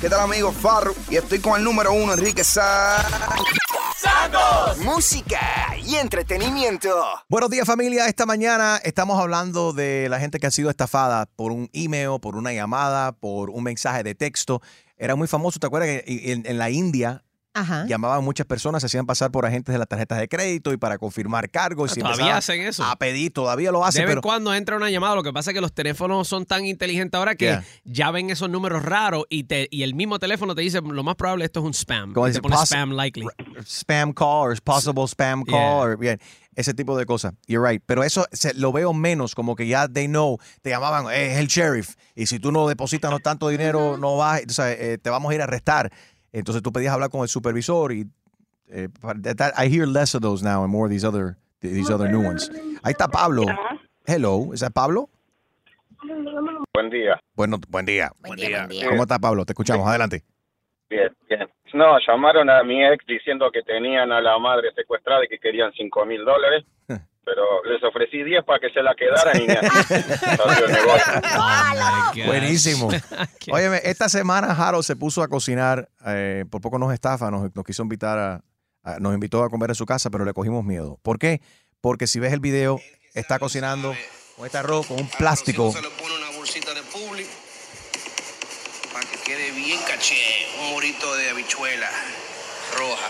[0.02, 0.96] ¿Qué tal, amigo Farro?
[1.08, 3.06] Y estoy con el número uno, Enrique Sá.
[4.84, 6.90] Música y entretenimiento.
[7.30, 11.52] Buenos días familia, esta mañana estamos hablando de la gente que ha sido estafada por
[11.52, 14.62] un email, por una llamada, por un mensaje de texto.
[14.98, 17.24] Era muy famoso, ¿te acuerdas que en, en la India
[17.56, 17.86] Ajá.
[17.88, 20.98] llamaban muchas personas, se hacían pasar por agentes de las tarjetas de crédito y para
[20.98, 21.96] confirmar cargos?
[21.96, 22.84] y Todavía hacen eso.
[22.84, 25.16] A pedir, todavía lo hacen, de vez pero cuando entra una llamada.
[25.16, 27.64] Lo que pasa es que los teléfonos son tan inteligentes ahora que Yeah.
[27.84, 31.16] ya ven esos números raros y, te, y el mismo teléfono te dice lo más
[31.16, 32.14] probable esto es un spam.
[32.14, 33.28] Como te pone spam likely.
[33.66, 35.76] spam call or possible spam call, Yeah.
[35.78, 36.20] or- bien,
[36.56, 37.34] ese tipo de cosas.
[37.48, 37.84] You're right.
[37.86, 41.38] Pero eso se- lo veo menos, como que ya they know, te llamaban, "Eh, es
[41.40, 44.98] el sheriff, y si tú no depositas no tanto dinero, no vas, o sea, eh,
[44.98, 45.92] te vamos a ir a arrestar.
[46.34, 48.06] Entonces tú pedías hablar con el supervisor y
[48.70, 48.90] eh,
[49.22, 52.26] that- I hear less of those now and more of these other, these other new
[52.28, 52.50] ones.
[52.84, 53.44] Ahí está Pablo.
[54.06, 55.10] Hello, ¿es Pablo?
[56.74, 57.20] Buen día.
[57.36, 58.12] Bueno, buen día.
[58.20, 58.68] Buen día.
[58.90, 59.46] ¿Cómo está Pablo?
[59.46, 60.24] Te escuchamos, adelante.
[60.90, 61.48] Bien, bien.
[61.74, 65.72] No, llamaron a mi ex diciendo que tenían a la madre secuestrada y que querían
[65.74, 66.66] cinco mil dólares,
[67.26, 71.22] pero les ofrecí 10 para que se la quedaran y negocio.
[72.26, 72.90] Buenísimo.
[73.52, 77.66] Óyeme, esta semana Harold se puso a cocinar, eh, por poco nos estafa, nos, nos
[77.66, 78.42] quiso invitar a,
[78.84, 81.00] a- nos invitó a comer en su casa, pero le cogimos miedo.
[81.02, 81.42] ¿Por qué?
[81.82, 82.80] Porque si ves el video,
[83.14, 83.96] está cocinando
[84.38, 85.74] con este arroz con un plástico.
[86.38, 87.26] bolsita de publi
[88.94, 90.16] para que quede bien caché.
[90.62, 91.90] Un morito de habichuela
[92.78, 93.08] roja.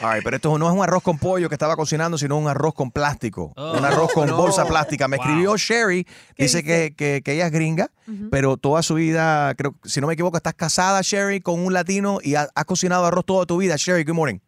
[0.00, 2.46] All right, pero esto no es un arroz con pollo que estaba cocinando, sino un
[2.46, 3.52] arroz con plástico.
[3.56, 3.76] Oh.
[3.76, 4.36] un arroz con No.
[4.36, 5.08] bolsa plástica.
[5.08, 5.26] Me Wow.
[5.26, 6.06] escribió Sherry,
[6.36, 7.90] dice que, que- que ella es gringa,
[8.30, 12.18] pero toda su vida, creo, si no me equivoco, estás casada, Sherry, con un latino
[12.22, 13.74] y ha- has cocinado arroz toda tu vida.
[13.76, 14.38] Sherry, good morning.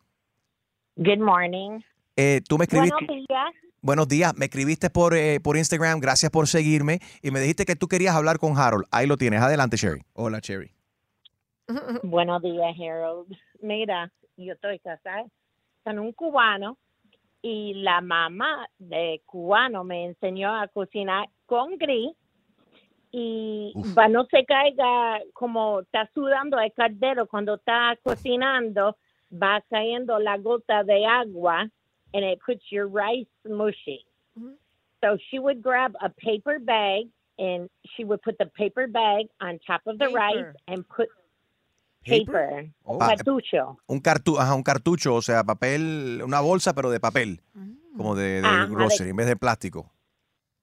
[0.97, 1.81] Good morning.
[2.17, 2.95] Eh, tú me escribiste.
[2.95, 3.53] Buenos días.
[3.83, 7.75] Buenos días, me escribiste por, eh, por Instagram, gracias por seguirme y me dijiste que
[7.77, 8.85] tú querías hablar con Harold.
[8.93, 10.03] Ahí lo tienes, adelante, Sherry.
[10.13, 10.71] Hola, Sherry.
[12.05, 13.33] Buenos días, Harold.
[13.63, 15.25] Mira, yo estoy casada
[15.83, 16.79] con un cubano
[17.43, 22.13] y la mamá de cubano me enseñó a cocinar con gris
[23.13, 28.97] y para no se caiga como está sudando el caldero cuando está cocinando,
[29.33, 31.69] va cayendo la gota de agua
[32.13, 34.05] and it puts your rice mushy.
[35.03, 39.59] So she would grab a paper bag and she would put the paper bag on
[39.67, 41.09] top of the rice and put
[42.05, 42.99] paper, Oh.
[42.99, 43.79] cartucho.
[43.87, 47.41] Un, cartu ajá, un cartucho, o sea, papel, una bolsa, pero de papel,
[47.97, 49.91] como de, de Ajá, grocery, de- en vez de plástico.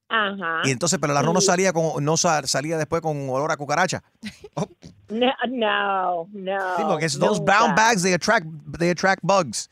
[0.10, 0.62] Ajá.
[0.64, 3.52] Y entonces, pero el arroz no Y- salía, con, no sa- salía después con olor
[3.52, 4.04] a cucaracha.
[5.10, 6.76] No, no, no.
[6.76, 8.46] Sí, porque es those brown bags, they attract,
[8.78, 9.70] they attract bugs,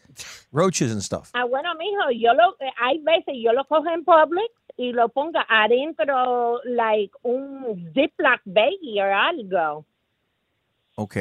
[0.54, 1.30] roaches and stuff.
[1.34, 5.10] Ah, bueno, mijo, yo lo, eh, hay veces yo lo cojo en Publix y lo
[5.10, 9.86] ponga adentro, like, un Ziploc baggie o algo.
[10.96, 11.18] Ok.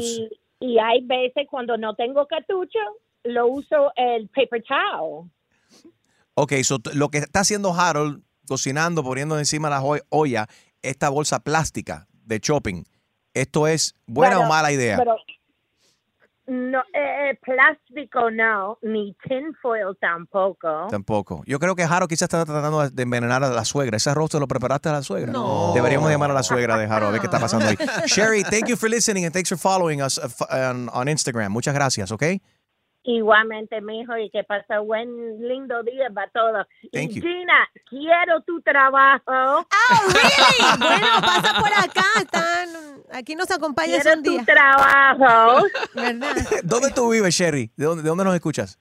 [0.00, 0.28] Y,
[0.60, 2.78] y hay veces cuando no tengo cartucho,
[3.24, 5.30] lo uso el paper towel.
[6.34, 10.46] Ok, so, lo que está haciendo Harold, cocinando, poniendo encima la olla,
[10.82, 12.84] esta bolsa plástica de shopping,
[13.34, 14.96] ¿esto es buena Pero- o mala idea?
[14.96, 15.16] Pero
[16.46, 20.88] no, eh, eh, plástico no, ni tinfoil tampoco.
[20.90, 21.42] Tampoco.
[21.46, 23.96] Yo creo que Harold quizás está tratando de envenenar a la suegra.
[23.96, 25.32] ¿Ese arroz te lo preparaste a la suegra?
[25.32, 25.72] No.
[25.74, 27.76] Deberíamos llamar a la suegra de Harold a ver qué está pasando ahí.
[28.06, 31.50] Sherry, thank you for listening and thanks for following us uh, f- on, on Instagram.
[31.52, 32.24] Muchas gracias, ¿ok?
[33.04, 35.08] Igualmente, mijo, y que pasa buen
[35.48, 36.66] lindo día para todos.
[36.92, 37.22] Thank y you.
[37.22, 39.22] Gina, quiero tu trabajo.
[39.26, 40.78] Oh, really?
[40.78, 42.04] Bueno, pasa por acá.
[42.20, 42.68] Están,
[43.12, 44.44] aquí nos acompañas Quiero un tu día.
[44.44, 45.66] trabajo.
[45.94, 46.36] ¿Verdad?
[46.62, 47.72] ¿Dónde tú vives, Sherry?
[47.76, 48.78] ¿De dónde, de dónde nos escuchas?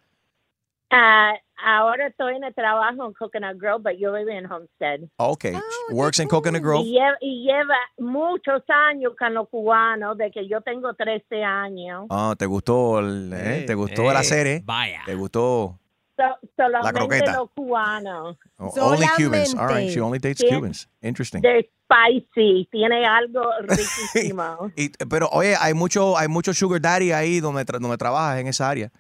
[0.91, 5.02] Ah, ahora estoy en el trabajo en Coconut Grove, pero yo vivo en Homestead.
[5.17, 5.45] Ok.
[5.91, 6.84] Works in Coconut Grove.
[6.86, 12.06] Y lleva, y lleva muchos años con los cubanos, de que yo tengo 13 años.
[12.10, 13.63] Ah, ¿te gustó, el, eh?
[13.67, 14.62] ¿Te gustó la serie?
[14.65, 15.02] Vaya.
[15.06, 15.78] ¿Te gustó?
[16.17, 17.34] So- solamente croqueta.
[17.38, 18.38] los cubanos.
[18.58, 19.56] Oh, only Cubans.
[19.56, 20.88] All right, she only dates Cubans.
[21.02, 21.41] Interesting.
[21.41, 24.71] They're spicy, tiene algo riquísimo.
[24.78, 28.47] Y- pero oye, hay mucho, hay mucho sugar daddy ahí donde, tra- donde trabajas en
[28.47, 28.91] esa área.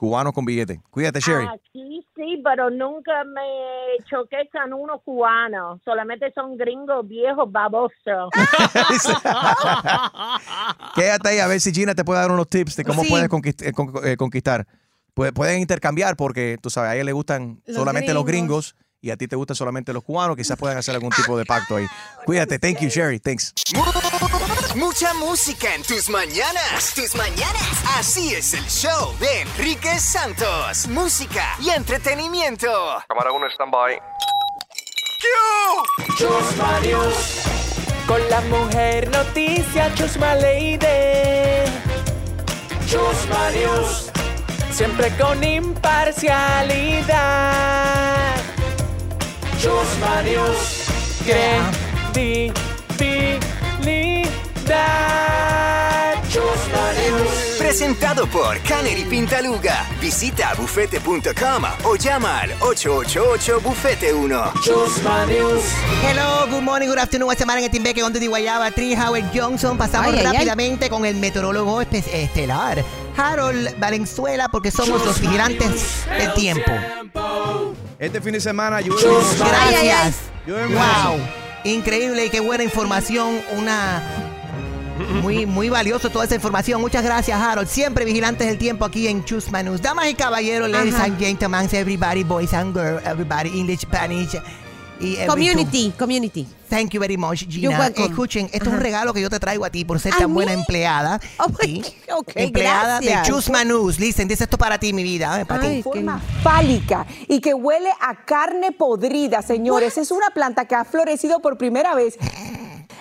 [0.00, 0.80] Cubanos con billete.
[0.88, 1.46] Cuídate, Sherry.
[1.46, 5.78] Aquí sí, pero nunca me choqué con unos cubanos.
[5.84, 8.30] Solamente son gringos viejos babosos.
[10.94, 13.10] Quédate ahí a ver si Gina te puede dar unos tips de cómo Sí.
[13.10, 14.66] puedes conquist- eh, con- eh, conquistar.
[15.14, 18.72] Pu- Pueden intercambiar porque, tú sabes, a ella le gustan Los solamente los gringos.
[18.74, 20.34] gringos y a ti te gustan solamente los cubanos.
[20.34, 21.84] Quizás puedan hacer algún tipo de pacto ahí.
[22.24, 22.58] Cuídate.
[22.58, 23.20] Thank you, Sherry.
[23.20, 23.52] Thanks.
[24.76, 26.94] Mucha música en tus mañanas.
[26.94, 27.82] Tus mañanas.
[27.98, 30.86] Así es el show de Enrique Santos.
[30.86, 33.02] Música y entretenimiento.
[33.08, 34.00] Cámara 1, stand-by.
[36.16, 37.42] Chusma News.
[38.06, 40.78] Con la mujer noticia, Chusma Lady.
[42.86, 44.12] Chusma News.
[44.70, 48.36] Siempre con imparcialidad.
[49.60, 50.84] Chusma News.
[51.24, 52.70] Credibilidad.
[57.58, 59.86] Presentado por Canary Pintaluga.
[60.00, 64.52] Visita bufete.com o llama al 888-Bufete1.
[66.02, 67.30] Hello, good morning, good afternoon.
[67.30, 69.78] Esta semana en el Timbeque, donde de Guayaba, Tree Howard Johnson.
[69.78, 70.32] Pasamos Ay, ay, ay.
[70.32, 72.84] rápidamente con el meteorólogo estelar,
[73.16, 76.72] Harold Valenzuela, porque somos los vigilantes del tiempo.
[77.98, 79.02] Este fin de semana llueve.
[79.38, 80.16] Gracias.
[80.46, 81.20] Wow.
[81.64, 83.40] Increíble y qué buena información.
[83.56, 84.02] Una.
[85.22, 86.80] Muy, muy valioso toda esa información.
[86.80, 87.68] Muchas gracias, Harold.
[87.68, 89.80] Siempre vigilantes del tiempo aquí en Chusma News.
[89.80, 91.04] Damas y caballeros, ladies Ajá.
[91.04, 94.36] and gentlemen, everybody, boys and girls, everybody, English, Spanish.
[95.02, 96.46] Y Community, community.
[96.68, 97.78] Thank you very much, You're Gina.
[97.78, 98.04] welcome.
[98.04, 98.82] Escuchen, esto es un Ajá.
[98.82, 100.34] regalo que yo te traigo a ti por ser ¿A tan mí?
[100.34, 101.18] buena empleada.
[101.62, 101.82] Sí.
[102.14, 103.26] ok, empleada gracias.
[103.26, 103.98] de Chusma News.
[103.98, 105.40] Listen, dice esto para ti, mi vida.
[105.40, 105.82] eh, para ti.
[105.82, 109.96] forma fálica y que huele a carne podrida, señores.
[109.96, 112.18] Es una planta que ha florecido por primera vez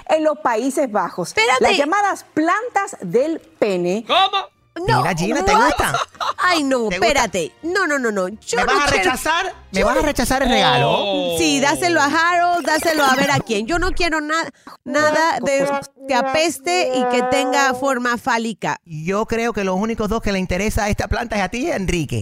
[0.10, 1.34] en los Países Bajos.
[1.60, 4.06] Las llamadas plantas del pene.
[4.08, 4.46] ¿Cómo?
[4.88, 6.00] No, Mira, Gina, ¿te gusta?
[6.38, 7.52] Ay, no, espérate.
[7.64, 8.30] No, no, no, no.
[8.30, 9.54] Yo ¿Me no vas a quiero- rechazar?
[9.72, 10.90] ¿Me yo vas a rechazar el regalo?
[10.90, 11.36] Oh.
[11.38, 13.68] Sí, dáselo a Harold, dáselo a ver a quién.
[13.68, 14.50] Yo no quiero na-
[14.86, 15.70] nada de
[16.08, 18.80] que apeste y que tenga forma fálica.
[18.86, 21.68] Yo creo que los únicos dos que le interesa a esta planta es a ti
[21.68, 22.22] y a Enrique.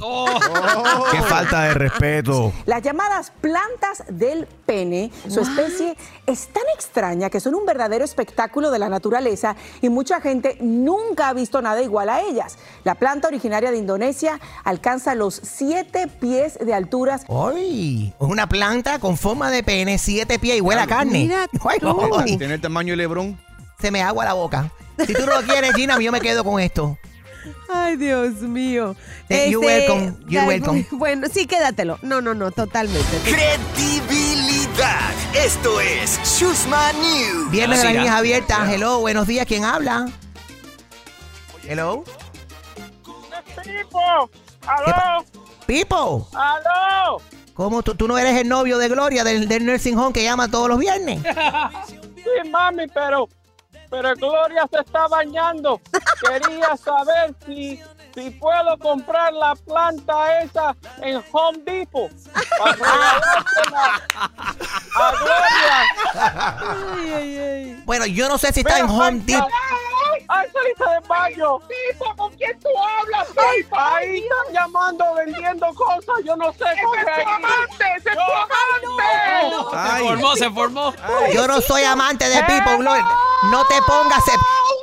[1.12, 2.52] Qué falta de respeto.
[2.66, 8.72] Las llamadas plantas del pene, su especie es tan extraña que son un verdadero espectáculo
[8.72, 12.58] de la naturaleza y mucha gente nunca ha visto nada igual a ellas.
[12.84, 17.24] La planta originaria de Indonesia alcanza los siete pies de alturas.
[17.30, 18.13] ¡Ay!
[18.20, 21.20] Es una planta con forma de pene, siete pies y huele a carne.
[21.20, 21.48] Mira
[22.24, 22.38] Ay.
[22.38, 23.47] Tiene el tamaño de Lebron.
[23.80, 24.72] Se me agua la boca.
[25.06, 26.98] Si tú no lo quieres, Gina, yo me quedo con esto.
[27.72, 28.96] Ay, Dios mío.
[29.30, 30.86] Eh, you're Este, welcome, you're welcome.
[30.92, 32.00] Bueno, sí, quédatelo.
[32.02, 33.18] No, no, no, totalmente.
[33.24, 35.12] Credibilidad.
[35.36, 37.52] Esto es Chusma News.
[37.52, 38.18] Viernes de las líneas ¿ah?
[38.18, 38.70] abiertas.
[38.70, 39.46] Hello, buenos días.
[39.46, 40.10] ¿Quién habla?
[41.68, 42.04] Hello.
[43.63, 44.30] Pipo,
[44.66, 45.26] aló,
[45.66, 46.30] Pipo.
[46.34, 47.22] aló.
[47.54, 50.48] ¿Cómo tú, tú no eres el novio de Gloria del, del nursing home que llama
[50.50, 51.22] todos los viernes?
[51.88, 53.28] Sí, mami, pero,
[53.89, 55.80] pero Gloria se está bañando.
[56.21, 57.80] Quería saber si,
[58.18, 62.10] si puedo comprar la planta esa en Home Depot
[62.58, 64.02] para regalársela
[64.96, 65.84] a Gloria.
[66.96, 67.84] Ay, ay, ay.
[67.86, 69.48] Bueno, yo no sé si está en Home Depot.
[70.30, 71.60] ¡Ay, saliste de baño!
[71.60, 73.80] ¡Pipo, ¿con quién tú hablas, Pipo?
[73.80, 77.02] Ahí están llamando, vendiendo cosas, yo no sé con qué.
[77.02, 77.86] ¡Ese es tu amante!
[77.98, 79.98] ¡Ese es tu amante!
[80.00, 80.94] Se formó, se formó.
[81.34, 83.06] Yo no soy amante de Pipo, Gloria.
[83.52, 84.24] No te pongas.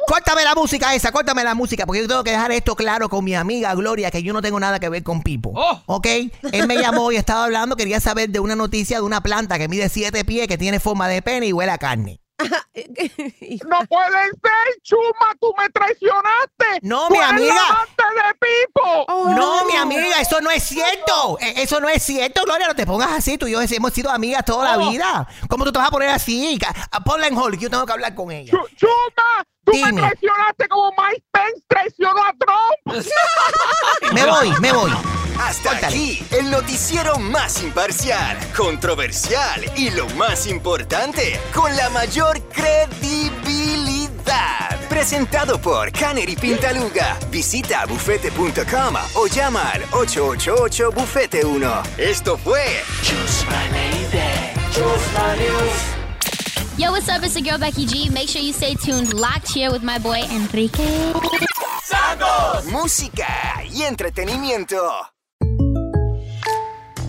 [0.07, 3.25] Córtame la música esa, córtame la música, porque yo tengo que dejar esto claro con
[3.25, 5.53] mi amiga Gloria, que yo no tengo nada que ver con Pipo.
[5.87, 6.07] ¿Ok?
[6.53, 9.69] Él me llamó y estaba hablando, quería saber de una noticia de una planta que
[9.69, 12.21] mide siete pies, que tiene forma de pene y huele a carne.
[12.39, 15.35] ¡No puede ser, Chuma!
[15.41, 16.81] ¡Tú me traicionaste!
[16.83, 17.55] No, ¡Tú mi amiga.
[17.97, 19.07] de Pipo!
[19.09, 21.39] No, mi amiga, eso no es cierto.
[21.41, 22.67] E- Eso no es cierto, Gloria.
[22.67, 23.39] No te pongas así.
[23.39, 25.29] Tú y yo hemos sido amigas toda la vida.
[25.49, 26.59] ¿Cómo tú te vas a poner así?
[26.61, 28.53] Ca- Ponla en hold, que yo tengo que hablar con ella.
[28.77, 29.45] ¡Chuma!
[29.65, 29.93] ¡Tú Dime.
[29.93, 33.05] me traicionaste como Mike Pence traicionó a Trump!
[34.13, 34.93] Me voy, me voy.
[35.41, 44.79] Hasta aquí, el noticiero más imparcial, controversial y lo más importante, con la mayor credibilidad.
[44.89, 47.19] Presentado por Canary Pintaluga.
[47.31, 51.83] Visita bufete.com o llama al 888-Bufete1.
[51.99, 52.63] Esto fue
[56.77, 57.23] Yo, what's up?
[57.23, 58.09] It's the girl Becky G.
[58.11, 61.13] Make sure you stay tuned, locked here with my boy Enrique.
[62.73, 64.83] Música y entretenimiento.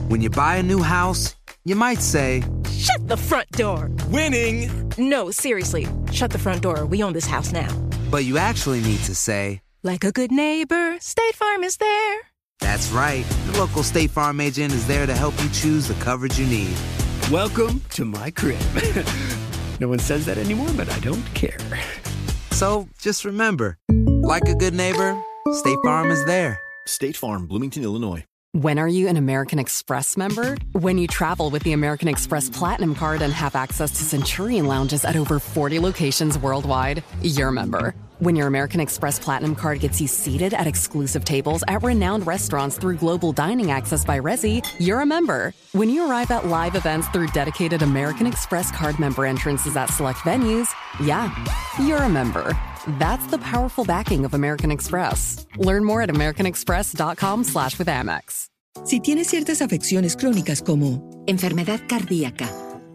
[0.07, 3.89] When you buy a new house, you might say, Shut the front door.
[4.09, 4.69] Winning.
[4.99, 5.87] No, seriously.
[6.11, 6.85] Shut the front door.
[6.85, 7.69] We own this house now.
[8.11, 12.17] but you actually need to say, Like a good neighbor, State Farm is there.
[12.59, 13.25] That's right.
[13.51, 16.75] The local State Farm agent is there to help you choose the coverage you need.
[17.31, 18.59] Welcome to my crib.
[19.79, 21.57] no one says that anymore, but I don't care.
[22.51, 25.21] So just remember, like a good neighbor,
[25.53, 26.59] State Farm is there.
[26.85, 28.23] State Farm, Bloomington, Illinois.
[28.53, 30.55] When are you an American Express member?
[30.71, 35.03] When you travel with the American Express Platinum Card and have access to Centurion lounges
[35.03, 37.93] at over 40 locations worldwide, you're a member.
[38.19, 42.77] When your American Express Platinum Card gets you seated at exclusive tables at renowned restaurants
[42.77, 45.53] through global dining access by Resi, you're a member.
[45.73, 50.19] When you arrive at live events through dedicated American Express card member entrances at select
[50.19, 50.69] venues,
[51.03, 51.29] yeah,
[51.85, 52.57] you're a member.
[52.99, 55.45] That's the powerful backing of American Express.
[55.57, 58.47] Learn more at americanexpress.com slash with Amex.
[58.85, 62.47] Si tienes ciertas afecciones crónicas como enfermedad cardíaca,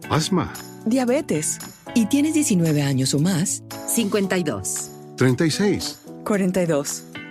[0.09, 0.51] Asma.
[0.85, 1.59] diabetes
[1.95, 4.91] y tienes 19 años o más, 52,
[5.21, 5.99] 36.
[6.23, 7.20] 42.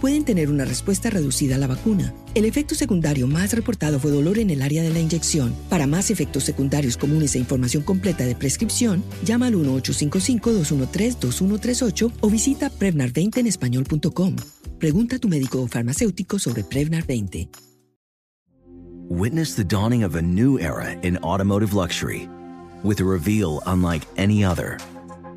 [0.00, 2.14] pueden tener una respuesta reducida a la vacuna.
[2.34, 5.54] El efecto secundario más reportado fue dolor en el área de la inyección.
[5.68, 12.70] Para más efectos secundarios comunes e información completa de prescripción, llama al 1-855-213-2138 o visita
[12.70, 14.36] Prevnar20enespañol.com.
[14.78, 17.48] Pregunta a tu médico o farmacéutico sobre Prevnar 20.
[19.08, 22.28] Witness the dawning of a new era in automotive luxury
[22.82, 24.78] with a reveal unlike any other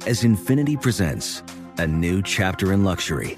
[0.07, 1.43] as Infinity presents
[1.77, 3.37] a new chapter in luxury,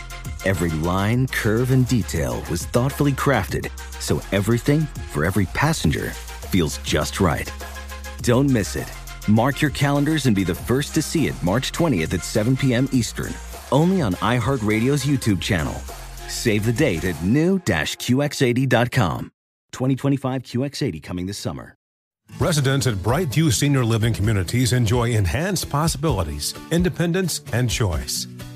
[0.45, 3.69] Every line, curve, and detail was thoughtfully crafted
[4.01, 6.09] so everything for every passenger
[6.49, 7.51] feels just right.
[8.21, 8.91] Don't miss it.
[9.27, 12.89] Mark your calendars and be the first to see it March 20th at 7 p.m.
[12.91, 13.33] Eastern,
[13.71, 15.75] only on iHeartRadio's YouTube channel.
[16.27, 19.31] Save the date at new-QX80.com.
[19.71, 21.75] 2025 QX80 coming this summer.
[22.39, 28.25] Residents at Brightview Senior Living Communities enjoy enhanced possibilities, independence, and choice.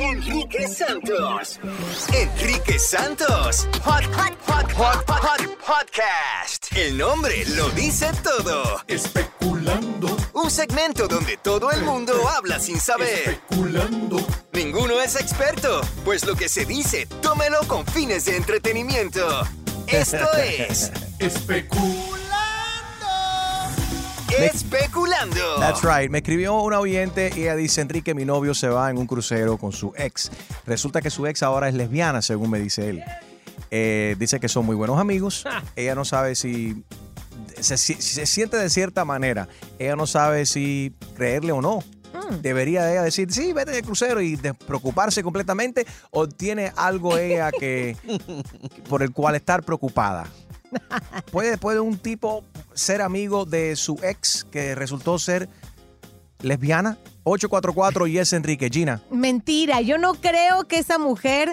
[0.00, 1.60] Enrique Santos.
[2.14, 3.68] Enrique Santos.
[3.84, 6.72] Hot, hot, hot, hot, hot, podcast.
[6.74, 8.80] El nombre lo dice todo.
[8.88, 10.16] Especulando.
[10.32, 13.08] Un segmento donde todo el mundo habla sin saber.
[13.28, 14.26] Especulando.
[14.52, 19.46] Ninguno es experto, pues lo que se dice, tómelo con fines de entretenimiento.
[19.86, 22.19] Esto es Especulando.
[24.46, 25.36] Especulando.
[25.58, 26.10] That's right.
[26.10, 29.56] Me escribió una oyente y ella dice, Enrique, mi novio se va en un crucero
[29.58, 30.30] con su ex.
[30.66, 33.02] Resulta que su ex ahora es lesbiana, según me dice él.
[33.70, 35.44] Eh, dice que son muy buenos amigos.
[35.76, 36.82] Ella no sabe si
[37.60, 39.48] se, si- si se siente de cierta manera.
[39.78, 41.80] Ella no sabe si creerle o no.
[42.42, 47.96] Debería ella decir, sí, vete de crucero y preocuparse completamente o tiene algo ella que
[48.88, 50.26] por el cual estar preocupada.
[51.32, 52.44] ¿Puede, ¿Puede un tipo
[52.74, 55.48] ser amigo de su ex que resultó ser
[56.40, 56.98] lesbiana?
[57.24, 59.02] 844 y es Enrique Gina.
[59.10, 61.52] Mentira, yo no creo que esa mujer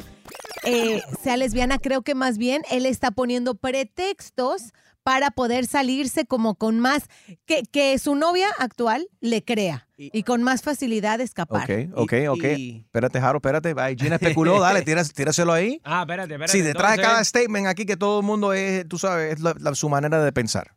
[0.63, 4.73] eh, sea lesbiana, creo que más bien él está poniendo pretextos
[5.07, 7.03] para poder salirse como con más,
[7.45, 11.63] que, que su novia actual le crea y con más facilidad de escapar.
[11.63, 12.43] Ok, ok, ok.
[12.43, 13.73] Espérate, Jaro, espérate.
[13.77, 15.79] Ay, Gina especuló, dale, tírase- tíraselo ahí.
[15.85, 16.51] Ah, espérate, espérate.
[16.51, 19.55] Sí, detrás de cada statement aquí que todo el mundo es, tú sabes, es la-
[19.57, 20.73] la- su manera de pensar.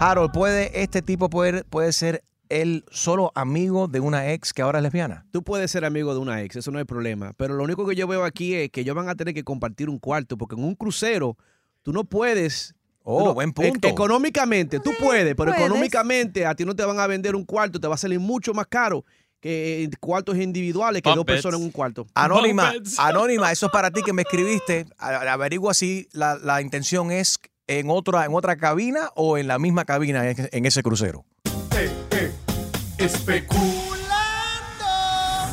[0.00, 2.24] Harold, ¿puede este tipo poder, puede ser
[2.60, 5.26] él solo amigo de una ex que ahora es lesbiana?
[5.30, 7.32] Tú puedes ser amigo de una ex, eso no hay problema.
[7.36, 9.88] Pero lo único que yo veo aquí es que ellos van a tener que compartir
[9.88, 11.36] un cuarto, porque en un crucero
[11.82, 12.74] tú no puedes
[13.06, 13.86] Oh, no- buen e- punto.
[13.88, 15.60] económicamente, tú puedes, pero puedes.
[15.66, 18.54] económicamente a ti no te van a vender un cuarto, te va a salir mucho
[18.54, 19.04] más caro
[19.40, 22.06] que eh, cuartos individuales que dos personas en un cuarto.
[22.14, 24.86] Anónima, Anónima, eso es para ti que me escribiste.
[24.96, 29.84] Averigua si la, la intención es en otra, en otra cabina o en la misma
[29.84, 31.26] cabina en, en ese crucero.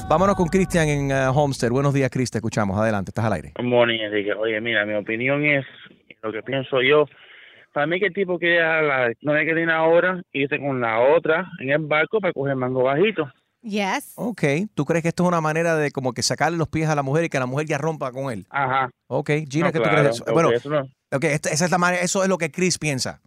[0.08, 1.70] Vámonos con Cristian en uh, Homestead.
[1.70, 2.40] Buenos días, Cristian.
[2.40, 2.78] Escuchamos.
[2.80, 3.52] Adelante, estás al aire.
[3.58, 4.34] Good morning, Enrique.
[4.34, 5.66] Oye, mira, mi opinión es,
[6.22, 7.06] lo que pienso yo,
[7.74, 10.80] para mí que el tipo quiere a la no le quiere ir ahora, irse con
[10.82, 13.30] la otra en el barco para coger mango bajito.
[13.64, 14.14] Yes.
[14.16, 14.44] Ok.
[14.74, 17.04] ¿Tú crees que esto es una manera de como que sacarle los pies a la
[17.04, 18.46] mujer y que la mujer ya rompa con él?
[18.50, 18.90] Ajá.
[19.08, 19.30] Ok.
[19.50, 20.04] Gina, No, ¿qué claro, tú crees?
[20.04, 20.24] de eso?
[20.24, 20.82] ok, Bueno, eso no.
[21.12, 23.22] ok, esta- esa es la manera, eso es lo que Chris piensa.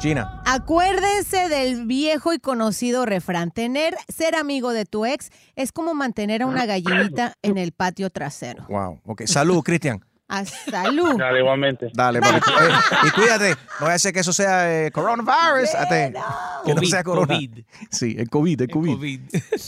[0.00, 0.42] Gina.
[0.46, 3.50] Acuérdense del viejo y conocido refrán.
[3.50, 8.08] Tener, ser amigo de tu ex es como mantener a una gallinita en el patio
[8.10, 8.64] trasero.
[8.68, 9.00] Wow.
[9.04, 9.22] Ok.
[9.26, 10.04] Salud, Cristian.
[10.28, 11.16] A salud.
[11.18, 11.90] Dale, igualmente.
[11.94, 12.18] Dale.
[12.20, 12.40] Eh,
[13.06, 13.50] y cuídate.
[13.80, 15.74] No vaya a ser que eso sea eh, coronavirus.
[15.74, 16.12] Ate-
[16.64, 17.34] que no sea corona.
[17.34, 17.64] COVID.
[17.90, 19.20] Sí, el COVID, el COVID.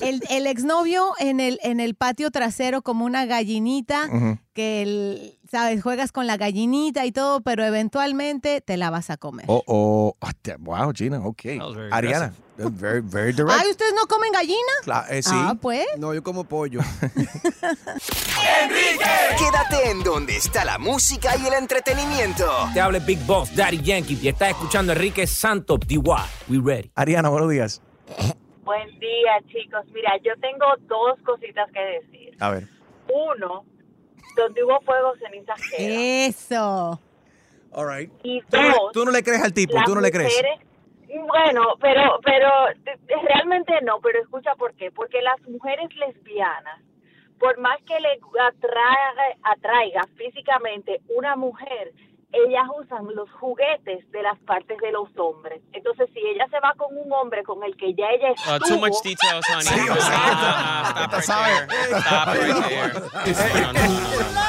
[0.02, 4.38] El, el exnovio en el, en el patio trasero como una gallinita, Ujú.
[4.60, 5.82] Que, el, ¿sabes?
[5.82, 9.46] Juegas con la gallinita y todo, pero eventualmente te la vas a comer.
[9.48, 10.16] Oh, oh.
[10.20, 11.20] Hostia, Wow, Gina.
[11.24, 11.42] Ok.
[11.90, 12.32] Ariana.
[12.58, 13.50] Very, very direct.
[13.58, 14.72] Ay, ¿ustedes no comen gallina?
[14.84, 15.30] Cla- eh, sí.
[15.32, 15.86] Ah, pues.
[15.96, 16.80] No, yo como pollo.
[19.38, 22.44] Quédate en donde está la música y el entretenimiento.
[22.74, 25.98] Te habla Big Boss, Daddy Yankee, y estás escuchando a Enrique Santos, DY.
[26.48, 26.90] We ready.
[26.94, 27.80] Ariana, buenos días.
[28.64, 29.86] Buen día, chicos.
[29.94, 32.36] Mira, yo tengo dos cositas que decir.
[32.40, 32.68] A ver.
[33.08, 33.64] Uno,
[34.36, 35.90] donde hubo fuego, cenizas quedan.
[36.00, 37.00] Eso.
[37.72, 38.10] All right.
[38.24, 40.32] Y Tú no, dos, tú no le crees al tipo, tú no le crees.
[40.32, 40.60] mujeres-
[41.26, 42.48] Bueno, pero, pero
[43.28, 44.90] realmente no, pero escucha por qué.
[44.90, 46.80] Porque las mujeres lesbianas,
[47.38, 51.92] por más que le atraiga, atraiga físicamente una mujer,
[52.32, 55.60] ellas usan los juguetes de las partes de los hombres.
[55.72, 58.68] Entonces, si ella se va con un hombre con el que ya ella Uh, estuvo...
[58.68, 59.86] too much details, honey.
[60.00, 62.00] Ah, stop right there.
[62.00, 62.92] Stop right there.
[62.94, 64.40] No, no, no, no.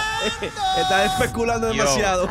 [0.78, 2.28] Estás especulando demasiado.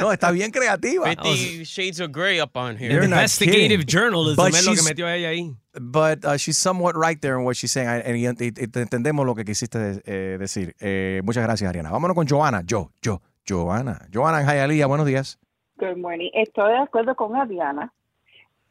[0.00, 1.06] No, está bien creativa.
[1.06, 2.92] Fifty Shades of Grey up on here.
[2.92, 5.56] You're Investigative journalism But es lo que she's- metió ella ahí.
[5.80, 7.88] But uh, she's somewhat right there in what she's saying.
[7.88, 10.74] And, y- y- y te entendemos lo que quisiste eh, decir.
[10.80, 11.90] Eh, muchas gracias, Ariana.
[11.90, 12.60] Vámonos con Joana.
[12.66, 14.06] Yo, yo, Joana.
[14.12, 15.38] Joana en Hialeah, buenos días.
[15.76, 16.30] Good morning.
[16.34, 17.92] Estoy de acuerdo con Adriana,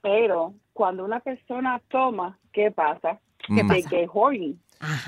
[0.01, 3.19] pero cuando una persona toma, ¿qué pasa?
[3.47, 3.89] ¿Qué pasa?
[3.89, 4.57] que es horny.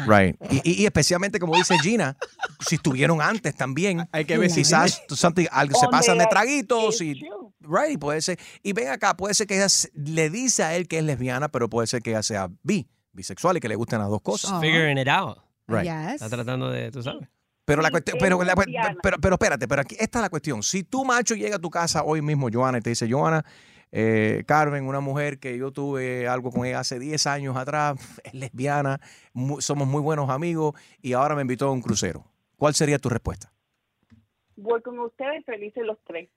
[0.05, 0.35] Right.
[0.51, 2.15] Y, y- y especialmente, como dice Gina,
[2.59, 4.07] si estuvieron antes también.
[4.11, 4.63] Hay que ver si
[5.51, 7.23] algo, se pasan de traguitos y.
[7.61, 8.37] Right, puede ser.
[8.61, 11.69] Y ven acá, puede ser que ella le dice a él que es lesbiana, pero
[11.69, 14.59] puede ser que ella sea bi, bisexual y que le gusten las dos cosas.
[14.61, 15.37] Figuring it out.
[15.67, 15.87] Right.
[15.87, 17.27] Está tratando de, tú sabes.
[17.65, 18.55] Pero la cuestión, es pero, la-
[19.01, 20.61] pero, pero espérate, pero aquí esta es la cuestión.
[20.63, 23.45] Si tu macho llega a tu casa hoy mismo, Joana, y te dice, Joana,
[23.91, 28.33] eh, Carmen, una mujer que yo tuve algo con ella hace 10 años atrás, es
[28.33, 28.99] lesbiana,
[29.59, 32.25] somos muy buenos amigos y ahora me invitó a un crucero.
[32.57, 33.51] ¿Cuál sería tu respuesta?
[34.55, 36.29] Voy con ustedes felices los tres.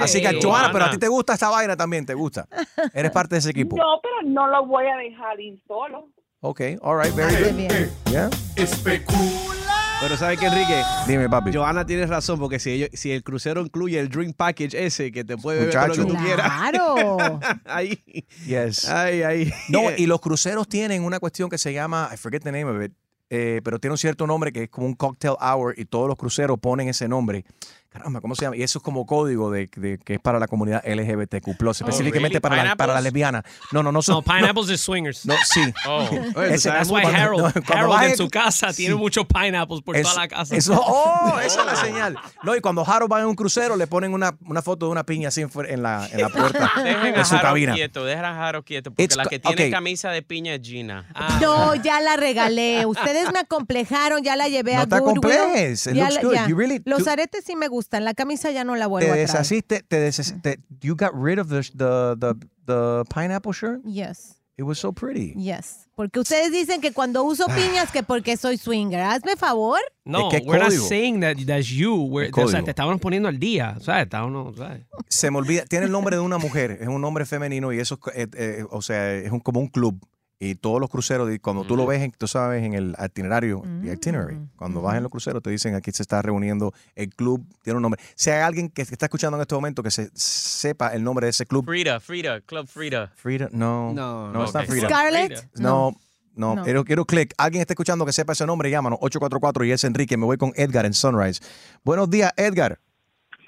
[0.00, 2.46] Así que, Joana, pero a ti te gusta esta vaina también, te gusta.
[2.92, 3.76] Eres parte de ese equipo.
[3.76, 6.08] No, pero no lo voy a dejar ir solo.
[6.46, 7.88] Ok, all right, very good.
[8.10, 8.28] Yeah.
[8.54, 10.82] Pero ¿sabes qué, Enrique?
[11.08, 11.50] Dime, papi.
[11.54, 15.24] Joana tiene razón, porque si, ellos, si el crucero incluye el drink package ese, que
[15.24, 16.18] te puede beber todo lo que Muchacho.
[16.18, 16.46] tú quieras.
[16.46, 17.40] Claro.
[17.64, 17.98] ahí.
[18.44, 18.86] Yes.
[18.90, 19.52] Ay, ay.
[19.70, 22.84] No, y los cruceros tienen una cuestión que se llama, I forget the name of
[22.84, 22.92] it,
[23.30, 26.18] eh, pero tiene un cierto nombre que es como un cocktail hour y todos los
[26.18, 27.46] cruceros ponen ese nombre.
[27.94, 28.56] Caramba, ¿cómo se llama?
[28.56, 32.40] Y eso es como código de, de- que es para la comunidad LGBTQ+, específicamente really?
[32.40, 33.44] para, la, para la lesbiana.
[33.70, 34.16] No, no, no son...
[34.16, 35.24] No, pineapples is swingers.
[35.24, 35.60] No, sí.
[35.86, 36.02] Oh.
[36.42, 38.98] Ese- That's why cuando- Harold, no, Harold en su casa tiene Sí.
[39.00, 40.56] muchos pineapples por Eso- toda la casa.
[40.56, 42.18] Eso, oh, esa es la señal.
[42.42, 45.04] No, y cuando Harold va en un crucero, le ponen una, una foto de una
[45.06, 47.74] piña así en, la, en la puerta Dejen de su Harold cabina.
[47.74, 49.70] quieto, dejen a Harold quieto, porque It's la que tiene ok.
[49.70, 51.06] camisa de piña es Gina.
[51.14, 51.38] Ah.
[51.40, 52.86] No, ya la regalé.
[52.86, 55.32] Ustedes me acomplejaron, ya la llevé No a te Goodwill.
[55.32, 55.86] acomplejes.
[55.86, 56.34] It Ya looks la- good.
[56.34, 56.48] ya.
[56.48, 59.12] You really- Los aretes sí me gustan, la camisa ya no la Te vuelvo a
[59.12, 59.26] traer.
[59.28, 62.34] deshaciste, te deshaciste, you got rid of the, the, the,
[62.66, 63.80] the pineapple shirt?
[63.84, 64.40] Yes.
[64.56, 65.34] It was so pretty.
[65.36, 65.88] Yes.
[65.96, 69.00] Porque ustedes dicen que cuando uso piñas que porque soy swinger.
[69.00, 69.80] Hazme favor.
[70.04, 71.96] No, es we're not saying that that's you.
[72.08, 73.76] We're- o sea, te estábamos poniendo al día.
[73.80, 74.04] ¿Sabes?
[74.04, 74.82] Estábamos, ¿sabes?
[75.08, 77.98] Se me olvida, tiene el nombre de una mujer, es un nombre femenino y eso,
[78.14, 79.98] es, eh, eh, o sea, es un, como un club.
[80.40, 83.92] Y todos los cruceros, cuando tú lo ves, en- tú sabes, en el itinerario, the
[83.92, 87.76] itinerary, cuando vas en los cruceros, te dicen aquí se está reuniendo el club, tiene
[87.76, 88.00] un nombre.
[88.16, 91.30] Si hay alguien que está escuchando en este momento que se sepa el nombre de
[91.30, 93.12] ese club, Frida, Frida, Club Frida.
[93.14, 94.70] Frida, no, No, no, it's not ok.
[94.70, 94.88] Frida.
[94.88, 95.48] Scarlett?
[95.54, 95.96] No,
[96.36, 96.64] No, No.
[96.64, 97.32] quiero, quiero click.
[97.38, 98.98] Alguien está escuchando que sepa ese nombre, llámanos.
[99.02, 100.16] 844 y es Enrique.
[100.16, 101.40] Me voy con Edgar en Sunrise.
[101.84, 102.80] Buenos días, Edgar.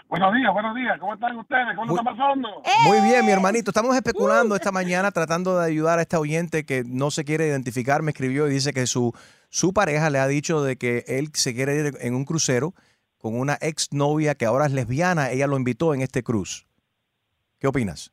[0.09, 0.99] Buenos días, buenos días.
[1.01, 1.67] ¿Cómo están ustedes?
[1.75, 2.63] ¿Cómo lo están pasando?
[2.85, 3.71] Muy bien, mi hermanito.
[3.71, 8.03] Estamos especulando esta mañana tratando de ayudar a esta oyente que no se quiere identificar.
[8.03, 9.13] Me escribió y dice que su,
[9.49, 12.73] su pareja le ha dicho de que él se quiere ir en un crucero
[13.19, 15.31] con una exnovia que ahora es lesbiana.
[15.31, 16.67] Ella lo invitó en este cruise.
[17.59, 18.13] ¿Qué opinas?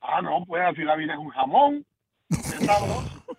[0.00, 1.86] Ah, no, pues así la vida es un jamón.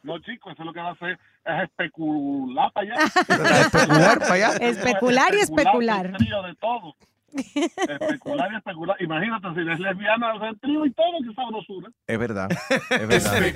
[0.04, 3.06] No, chicos, eso es lo que va a hacer es especular para allá.
[3.62, 4.50] especular para allá.
[4.58, 6.12] Especular y especular.
[6.18, 6.96] trío de todo.
[7.34, 9.02] Especular y especular.
[9.02, 11.90] Imagínate, si es lesbiana, hacer trío y todo, qué sabrosura.
[12.08, 12.50] Es verdad.
[12.90, 13.54] Es verdad.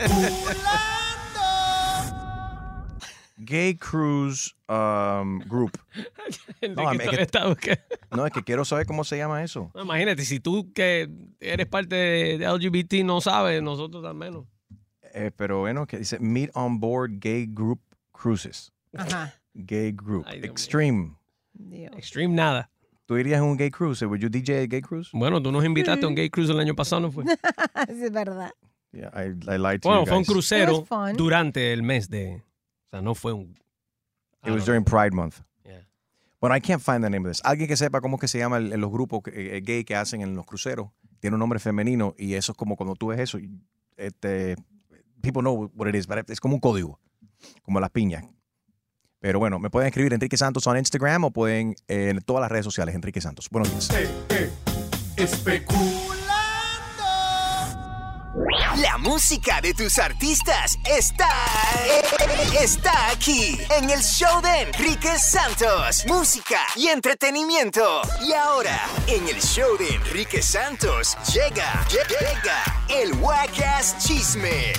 [3.38, 5.78] Gay Cruise um, Group.
[6.76, 7.00] No, es
[7.60, 9.70] que, no, es que quiero saber cómo se llama eso.
[9.76, 11.10] No, imagínate, si tú que
[11.40, 14.46] eres parte de, de LGBT no sabes, nosotros al menos.
[15.14, 18.74] Eh, pero bueno, que dice Meet on Board Gay Group Cruises.
[18.98, 19.34] Ajá.
[19.54, 20.26] Gay Group.
[20.28, 21.16] Extreme.
[21.96, 22.70] Extreme nada.
[23.06, 24.02] ¿Tú irías en un gay cruise?
[24.02, 25.10] Would you DJ a gay cruise?
[25.14, 27.24] Bueno, tú nos invitaste a un gay cruise el año pasado, ¿no fue?
[27.88, 28.52] es verdad.
[28.92, 30.28] Yeah, I, I lied to Bueno, you fue un guys.
[30.30, 31.18] crucero It was fun.
[31.18, 32.42] durante el mes de...
[32.88, 33.56] O sea, no fue un...
[34.44, 35.38] It was during Pride Month.
[36.42, 37.42] Bueno, I can't find the name of this.
[37.44, 39.96] Alguien que sepa cómo es que se llama el- en los grupos eh, gay que
[39.96, 40.90] hacen en los cruceros.
[41.20, 43.40] Tiene un nombre femenino y eso es como cuando tú ves eso,
[43.98, 44.56] este,
[45.22, 47.00] people know what it is, but es como un código,
[47.64, 48.26] como las piñas.
[49.26, 52.52] Pero bueno, me pueden escribir Enrique Santos en Instagram o pueden eh, en todas las
[52.52, 53.50] redes sociales, Enrique Santos.
[53.50, 53.90] Buenos días.
[58.78, 61.28] La música de tus artistas está,
[62.62, 66.06] está aquí en el show de Enrique Santos.
[66.08, 68.02] Música y entretenimiento.
[68.22, 74.74] Y ahora, en el show de Enrique Santos, llega, llega el Wacas Chisme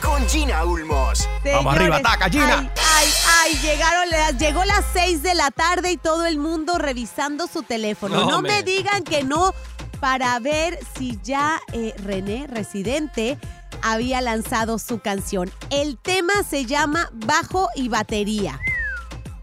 [0.00, 1.28] con Gina Ulmos.
[1.42, 2.70] Señores, Ay,
[3.02, 7.46] ay, ay, llegaron, las- llegó las 6 de la tarde y todo el mundo revisando
[7.46, 8.16] su teléfono.
[8.16, 9.54] No, No, me digan que no
[10.00, 13.38] para ver si ya eh, René, residente,
[13.82, 15.50] había lanzado su canción.
[15.70, 18.58] El tema se llama Bajo y Batería.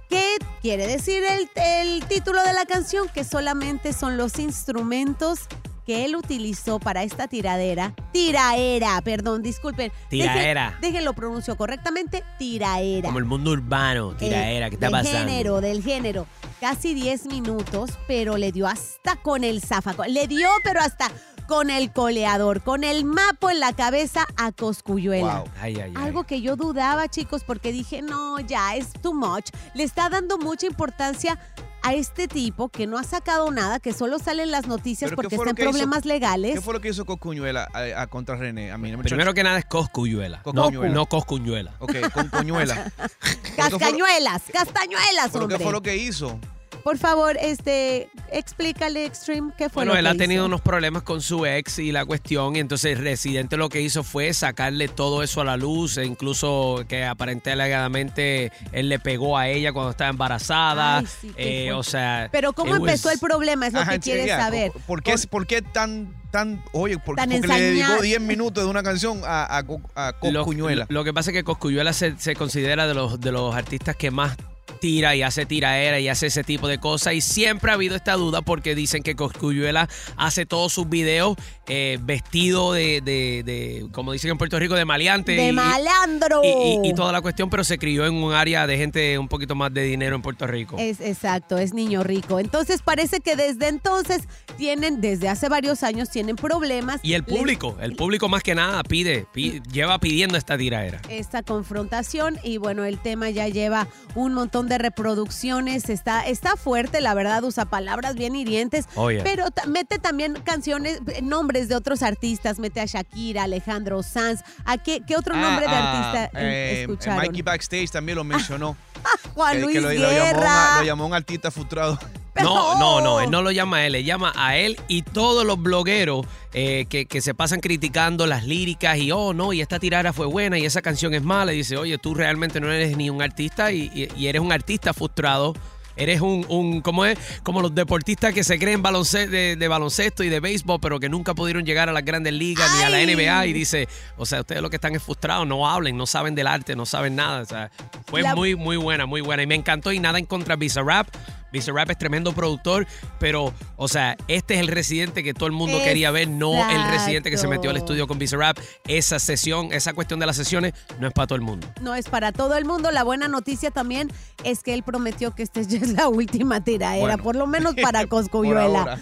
[0.09, 3.07] ¿Qué quiere decir el, el título de la canción?
[3.09, 5.41] Que solamente son los instrumentos
[5.89, 7.95] que él utilizó para esta tiradera.
[8.13, 9.91] Tiraera, perdón, disculpen.
[10.11, 10.77] Deje- Tiraera.
[10.81, 12.23] Déjenlo pronuncio correctamente.
[12.37, 13.07] Tiraera.
[13.07, 15.17] Como el mundo urbano, tiraera, Eh, ¿qué está del pasando?
[15.17, 16.27] género, del género.
[16.61, 20.05] Casi 10 minutos, pero le dio hasta con el zafaco.
[20.05, 21.09] Le dio, pero hasta
[21.47, 25.43] con el coleador, con el mapo en la cabeza a Coscuyuela.
[25.59, 25.93] Ay, ay, ay.
[25.95, 29.49] Algo que yo dudaba, chicos, porque dije, no, ya es too much.
[29.73, 31.39] Le está dando mucha importancia
[31.81, 35.23] a este tipo que no ha sacado nada, que solo salen las noticias ¿Pero qué
[35.23, 36.53] porque fue está lo en que hizo- problemas legales.
[36.55, 38.71] ¿Qué fue lo que hizo Coscuñuela a, a contra René?
[38.71, 40.41] A mí no me Primero que nada es Coscuyuela.
[40.53, 41.73] No, no Coscuñuela.
[41.79, 42.91] Ok, con Coñuela.
[43.55, 45.63] Cascañuelas, castañuelas, ¿Pero qué hombre.
[45.63, 46.39] fue lo que hizo?
[46.83, 50.47] Por favor, este, explícale, Extreme, qué fue Bueno, lo él que ha tenido hizo?
[50.47, 54.33] unos problemas con su ex y la cuestión, y entonces Residente lo que hizo fue
[54.33, 59.47] sacarle todo eso a la luz, e incluso que aparentemente alegadamente él le pegó a
[59.47, 60.97] ella cuando estaba embarazada.
[60.99, 62.29] Ay, sí, qué eh, o sea.
[62.31, 63.67] Pero ¿cómo was- empezó el problema?
[63.67, 64.71] Es lo Ajá, que quieres saber.
[64.87, 68.01] ¿Por qué, por qué tan, tan, oye, por- Tan porque le dedicó ensañado.
[68.03, 70.85] 10 minutos de una canción a, a, a Lo, Coscuñuela?
[70.89, 74.11] lo que pasa es que Coscuyuela se, se considera de los, de los artistas que
[74.11, 74.35] más
[74.79, 78.13] tira y hace tiraera y hace ese tipo de cosas y siempre ha habido esta
[78.13, 81.35] duda porque dicen que Coscuyuela hace todos sus videos
[81.67, 85.33] eh, vestido de, de- de, como dicen en Puerto Rico, de maleante.
[85.33, 86.41] De y- malandro.
[86.43, 86.47] Y,
[86.87, 89.53] y- y toda la cuestión, pero se crió en un área de gente un poquito
[89.55, 90.77] más de dinero en Puerto Rico.
[90.79, 92.39] Es exacto, es niño rico.
[92.39, 94.21] Entonces parece que desde entonces
[94.57, 96.99] tienen, desde hace varios años, tienen problemas.
[97.03, 101.01] Y el Les- público, el público más que nada pide, pi- lleva pidiendo esta tiraera.
[101.09, 107.01] esta confrontación y bueno, el tema ya lleva un montón de reproducciones, está, está fuerte,
[107.01, 109.23] la verdad, usa palabras bien hirientes, Oh, yeah.
[109.23, 114.77] pero mete también canciones, eh, nombres de otros artistas, mete a Shakira, Alejandro Sanz, ¿a
[114.77, 117.17] qué, qué otro nombre de Ah, ah, artista eh, eh, escucharon?
[117.19, 118.75] Mikey Backstage también lo mencionó.
[119.33, 120.69] Juan que, Luis que lo, lo llamó, Guerra.
[120.73, 121.97] un- lo llamó un artista frustrado.
[122.43, 125.45] No, no, no, él no lo llama a él, le llama a él y todos
[125.45, 129.79] los blogueros eh, que, que se pasan criticando las líricas y, oh, no, y esta
[129.79, 131.53] tirada fue buena y esa canción es mala.
[131.53, 134.51] Y dice, oye, tú realmente no eres ni un artista y, y- y eres un
[134.51, 135.53] artista frustrado.
[135.95, 137.19] Eres un, un ¿cómo es?
[137.43, 141.09] Como los deportistas que se creen balonce- de, de baloncesto y de béisbol, pero que
[141.09, 142.99] nunca pudieron llegar a las grandes ligas ni a la.
[143.03, 143.47] NBA.
[143.47, 146.47] Y dice, o sea, ustedes lo que están es frustrados, no hablen, no saben del
[146.47, 147.41] arte, no saben nada.
[147.41, 147.69] O sea,
[148.05, 149.43] fue La- muy, muy buena, muy buena.
[149.43, 151.09] Y me encantó y nada en contra de Bizarrap,
[151.51, 152.85] Bizarrap es tremendo productor,
[153.19, 156.83] pero, o sea, este es el residente que todo el mundo quería ver, no el
[156.91, 158.57] residente que se metió al estudio con Bizarrap.
[158.87, 161.67] Esa sesión, esa cuestión de las sesiones, no es para todo el mundo.
[161.81, 162.91] No es para todo el mundo.
[162.91, 164.11] La buena noticia también
[164.43, 167.23] es que él prometió que esta ya es la última tiraera, Bueno.
[167.23, 168.79] por lo menos para Coscuyuela.
[168.79, 168.99] ahora.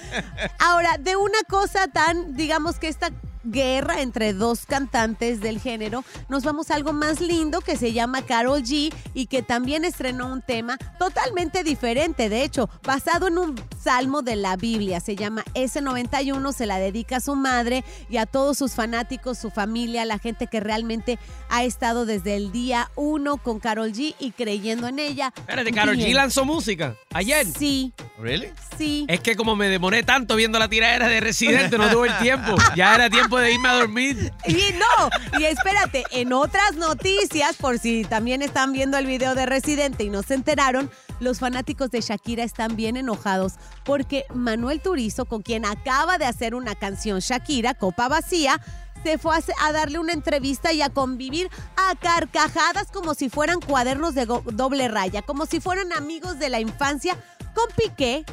[0.60, 3.12] Ahora, de una cosa tan, digamos que esta
[3.52, 8.22] guerra entre dos cantantes del género, nos vamos a algo más lindo que se llama
[8.22, 13.56] Carol G y que también estrenó un tema totalmente diferente, de hecho, basado en un
[13.82, 18.26] salmo de la Biblia, se llama S91, se la dedica a su madre y a
[18.26, 21.18] todos sus fanáticos, su familia, la gente que realmente
[21.50, 25.34] ha estado desde el día uno con Carol G y creyendo en ella.
[25.36, 27.46] Espérate, Karol G lanzó música ayer.
[27.46, 27.94] Sí.
[28.20, 28.52] ¿Really?
[28.78, 29.06] Sí.
[29.08, 32.56] Es que como me demoré tanto viendo la tiradera de Residente, no tuve el tiempo.
[32.76, 34.34] Ya era tiempo de irme a dormir.
[34.48, 39.46] Y no, y espérate, en otras noticias, por si también están viendo el video de
[39.46, 40.90] Residente y no se enteraron,
[41.20, 43.54] los fanáticos de Shakira están bien enojados
[43.84, 48.62] porque Manuel Turizo, con quien acaba de hacer una canción Shakira, Copa Vacía,
[49.04, 54.16] se fue a, darle una entrevista y a convivir a carcajadas como si fueran cuadernos
[54.16, 57.16] de doble raya, como si fueran amigos de la infancia
[57.58, 58.24] con Piqué.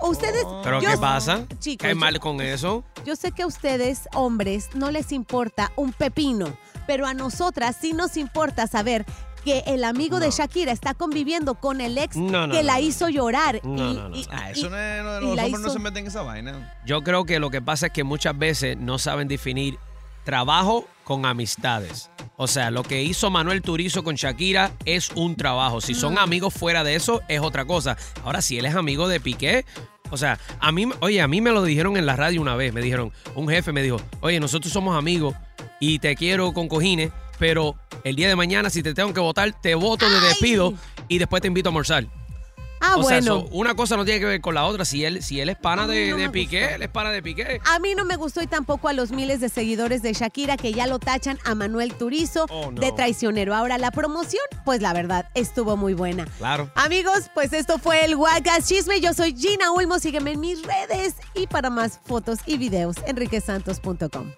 [0.00, 1.46] Ustedes, ¿Pero yo- qué pasa?
[1.58, 2.84] Chicos, ¿Qué mal con eso?
[3.06, 6.54] yo sé que a ustedes, hombres, no les importa un pepino,
[6.86, 9.06] pero a nosotras sí nos importa saber
[9.42, 12.74] que el amigo de Shakira está conviviendo con el ex No, no, que no, la
[12.74, 12.80] no.
[12.80, 13.60] hizo llorar.
[13.64, 14.16] No, y- no, no.
[14.16, 16.22] y- Ah, y- eso no es, no, y los hombres no se meten en esa
[16.22, 16.74] vaina.
[16.84, 19.78] Yo creo que lo que pasa es que muchas veces no saben definir
[20.24, 22.10] trabajo con amistades.
[22.38, 25.80] O sea, lo que hizo Manuel Turizo con Shakira es un trabajo.
[25.80, 27.96] Si son amigos fuera de eso, es otra cosa.
[28.24, 29.64] Ahora, si él es amigo de Piqué,
[30.10, 32.72] o sea, a mí, oye, a mí me lo dijeron en la radio una vez.
[32.74, 35.34] Me dijeron, un jefe me dijo, oye, nosotros somos amigos
[35.80, 39.58] y te quiero con cojines, pero el día de mañana, si te tengo que votar,
[39.60, 40.74] te voto, te despido
[41.08, 42.06] y después te invito a almorzar.
[42.80, 43.40] Ah, o sea, bueno.
[43.40, 44.84] so, una cosa no tiene que ver con la otra.
[44.84, 46.74] Si él, si él es pana de, no de me Piqué, gustó.
[46.76, 47.60] él es pana de Piqué.
[47.64, 50.72] A mí no me gustó y tampoco a los miles de seguidores de Shakira que
[50.72, 52.80] ya lo tachan a Manuel Turizo Oh, no.
[52.80, 53.54] de traicionero.
[53.54, 56.26] Ahora la promoción, pues la verdad, estuvo muy buena.
[56.38, 56.70] Claro.
[56.74, 59.00] Amigos, pues esto fue el Wacas Chisme.
[59.00, 59.98] Yo soy Gina Ulmo.
[59.98, 64.32] Sígueme en mis redes y para más fotos y videos, enriquesantos.com.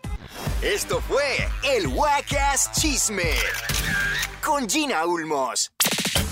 [0.62, 3.32] Esto fue el Wacas Chisme
[4.44, 5.70] con Gina Ulmos.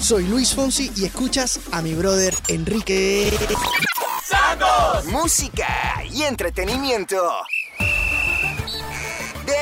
[0.01, 3.33] Soy Luis Fonsi y escuchas a mi brother Enrique
[4.24, 5.05] ¡Santos!
[5.07, 7.22] Música y entretenimiento.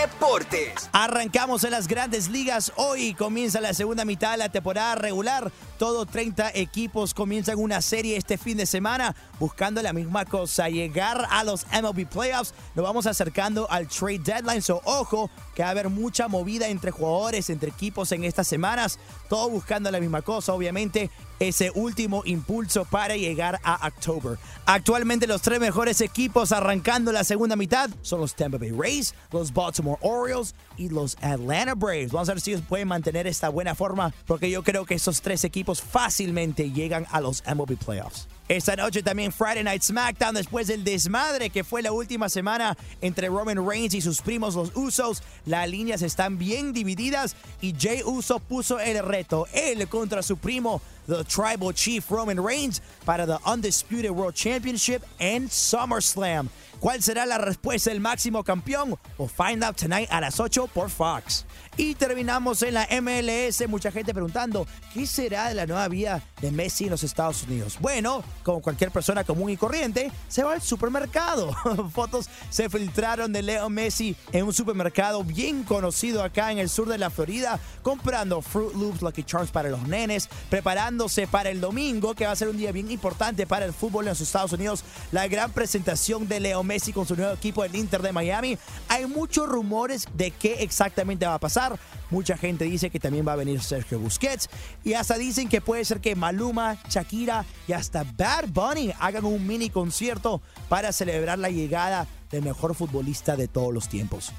[0.05, 0.91] Deportes.
[0.93, 2.73] Arrancamos en las grandes ligas.
[2.77, 5.51] Hoy comienza la segunda mitad de la temporada regular.
[5.79, 11.27] Todo 30 equipos comienzan una serie este fin de semana buscando la misma cosa, llegar
[11.31, 12.53] a los MLB Playoffs.
[12.75, 14.61] Nos vamos acercando al trade deadline.
[14.61, 18.99] So, ojo, que va a haber mucha movida entre jugadores, entre equipos en estas semanas.
[19.31, 21.11] Todo buscando la misma cosa, obviamente.
[21.41, 24.39] Ese último impulso para llegar a October.
[24.67, 29.53] Actualmente los tres mejores equipos arrancando la segunda mitad son los Tampa Bay Rays, los
[29.53, 32.13] Baltimore Orioles y los Atlanta Braves.
[32.13, 35.21] Vamos a ver si ellos pueden mantener esta buena forma porque yo creo que esos
[35.21, 38.29] tres equipos fácilmente llegan a los MLB Playoffs.
[38.47, 43.29] Esta noche también Friday Night SmackDown después del desmadre que fue la última semana entre
[43.29, 45.23] Roman Reigns y sus primos los Usos.
[45.47, 50.83] Las líneas están bien divididas y Jay Uso puso el reto, él contra su primo,
[51.07, 56.51] the Tribal Chief Roman Reigns, para the Undisputed World Championship en SummerSlam.
[56.85, 58.99] ¿Cuál será la respuesta del máximo campeón?
[59.17, 61.47] We'll find out tonight a las 8 por Fox.
[61.77, 63.67] Y terminamos en la MLS.
[63.69, 67.79] Mucha gente preguntando, ¿qué será de la nueva vida de Messi en los Estados Unidos?
[67.81, 71.53] Bueno, como cualquier persona común y corriente, se va al supermercado.
[71.93, 76.89] Fotos se filtraron de Leo Messi en un supermercado bien conocido acá en el sur
[76.89, 82.15] de la Florida, comprando Fruit Loops, Lucky Charms para los nenes, preparándose para el domingo,
[82.15, 84.85] que va a ser un día bien importante para el fútbol en los Estados Unidos.
[85.11, 88.59] La gran presentación de Leo Messi con su nuevo equipo, el Inter de Miami.
[88.89, 91.64] Hay muchos rumores de qué exactamente va a pasar.
[92.11, 94.49] Mucha gente dice que también va a venir Sergio Busquets.
[94.85, 99.47] Y hasta dicen que puede ser que Maluma, Shakira y hasta Bad Bunny hagan un
[99.47, 104.33] mini concierto para celebrar la llegada del mejor futbolista de todos los tiempos.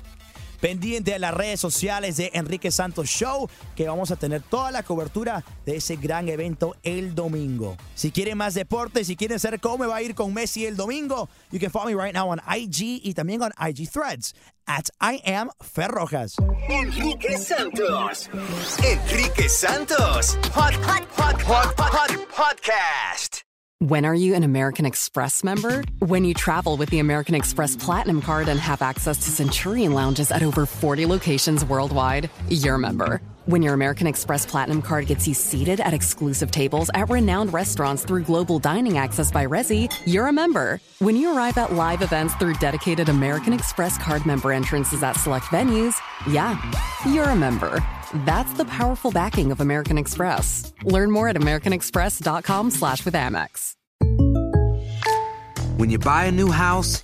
[0.60, 4.84] Pendiente de las redes sociales de Enrique Santos Show, que vamos a tener toda la
[4.84, 7.78] cobertura de ese gran evento el domingo.
[7.96, 11.30] Si quieren más deportes, si quieren saber cómo va a ir con Messi el domingo,
[11.52, 14.34] you can follow me right now on IG y también on IG Threads
[14.68, 16.36] at I am Ferrojas.
[16.70, 18.30] Enrique Santos.
[18.84, 20.38] Enrique Santos.
[20.54, 23.45] Hot, hot, hot, hot, hot podcast.
[23.80, 25.84] When are you an American Express member?
[26.00, 30.32] When you travel with the American Express Platinum Card and have access to Centurion lounges
[30.32, 33.20] at over 40 locations worldwide, you're a member.
[33.48, 38.04] When your American Express Platinum card gets you seated at exclusive tables at renowned restaurants
[38.04, 40.82] through global dining access by Resi, you're a member.
[40.98, 45.46] When you arrive at live events through dedicated American Express card member entrances at select
[45.46, 45.94] venues,
[46.28, 46.60] yeah,
[47.08, 47.86] you're a member.
[48.26, 50.74] That's the powerful backing of American Express.
[50.84, 53.76] Learn more at americanexpress.com slash with Amex.
[55.78, 57.04] When you buy a new house,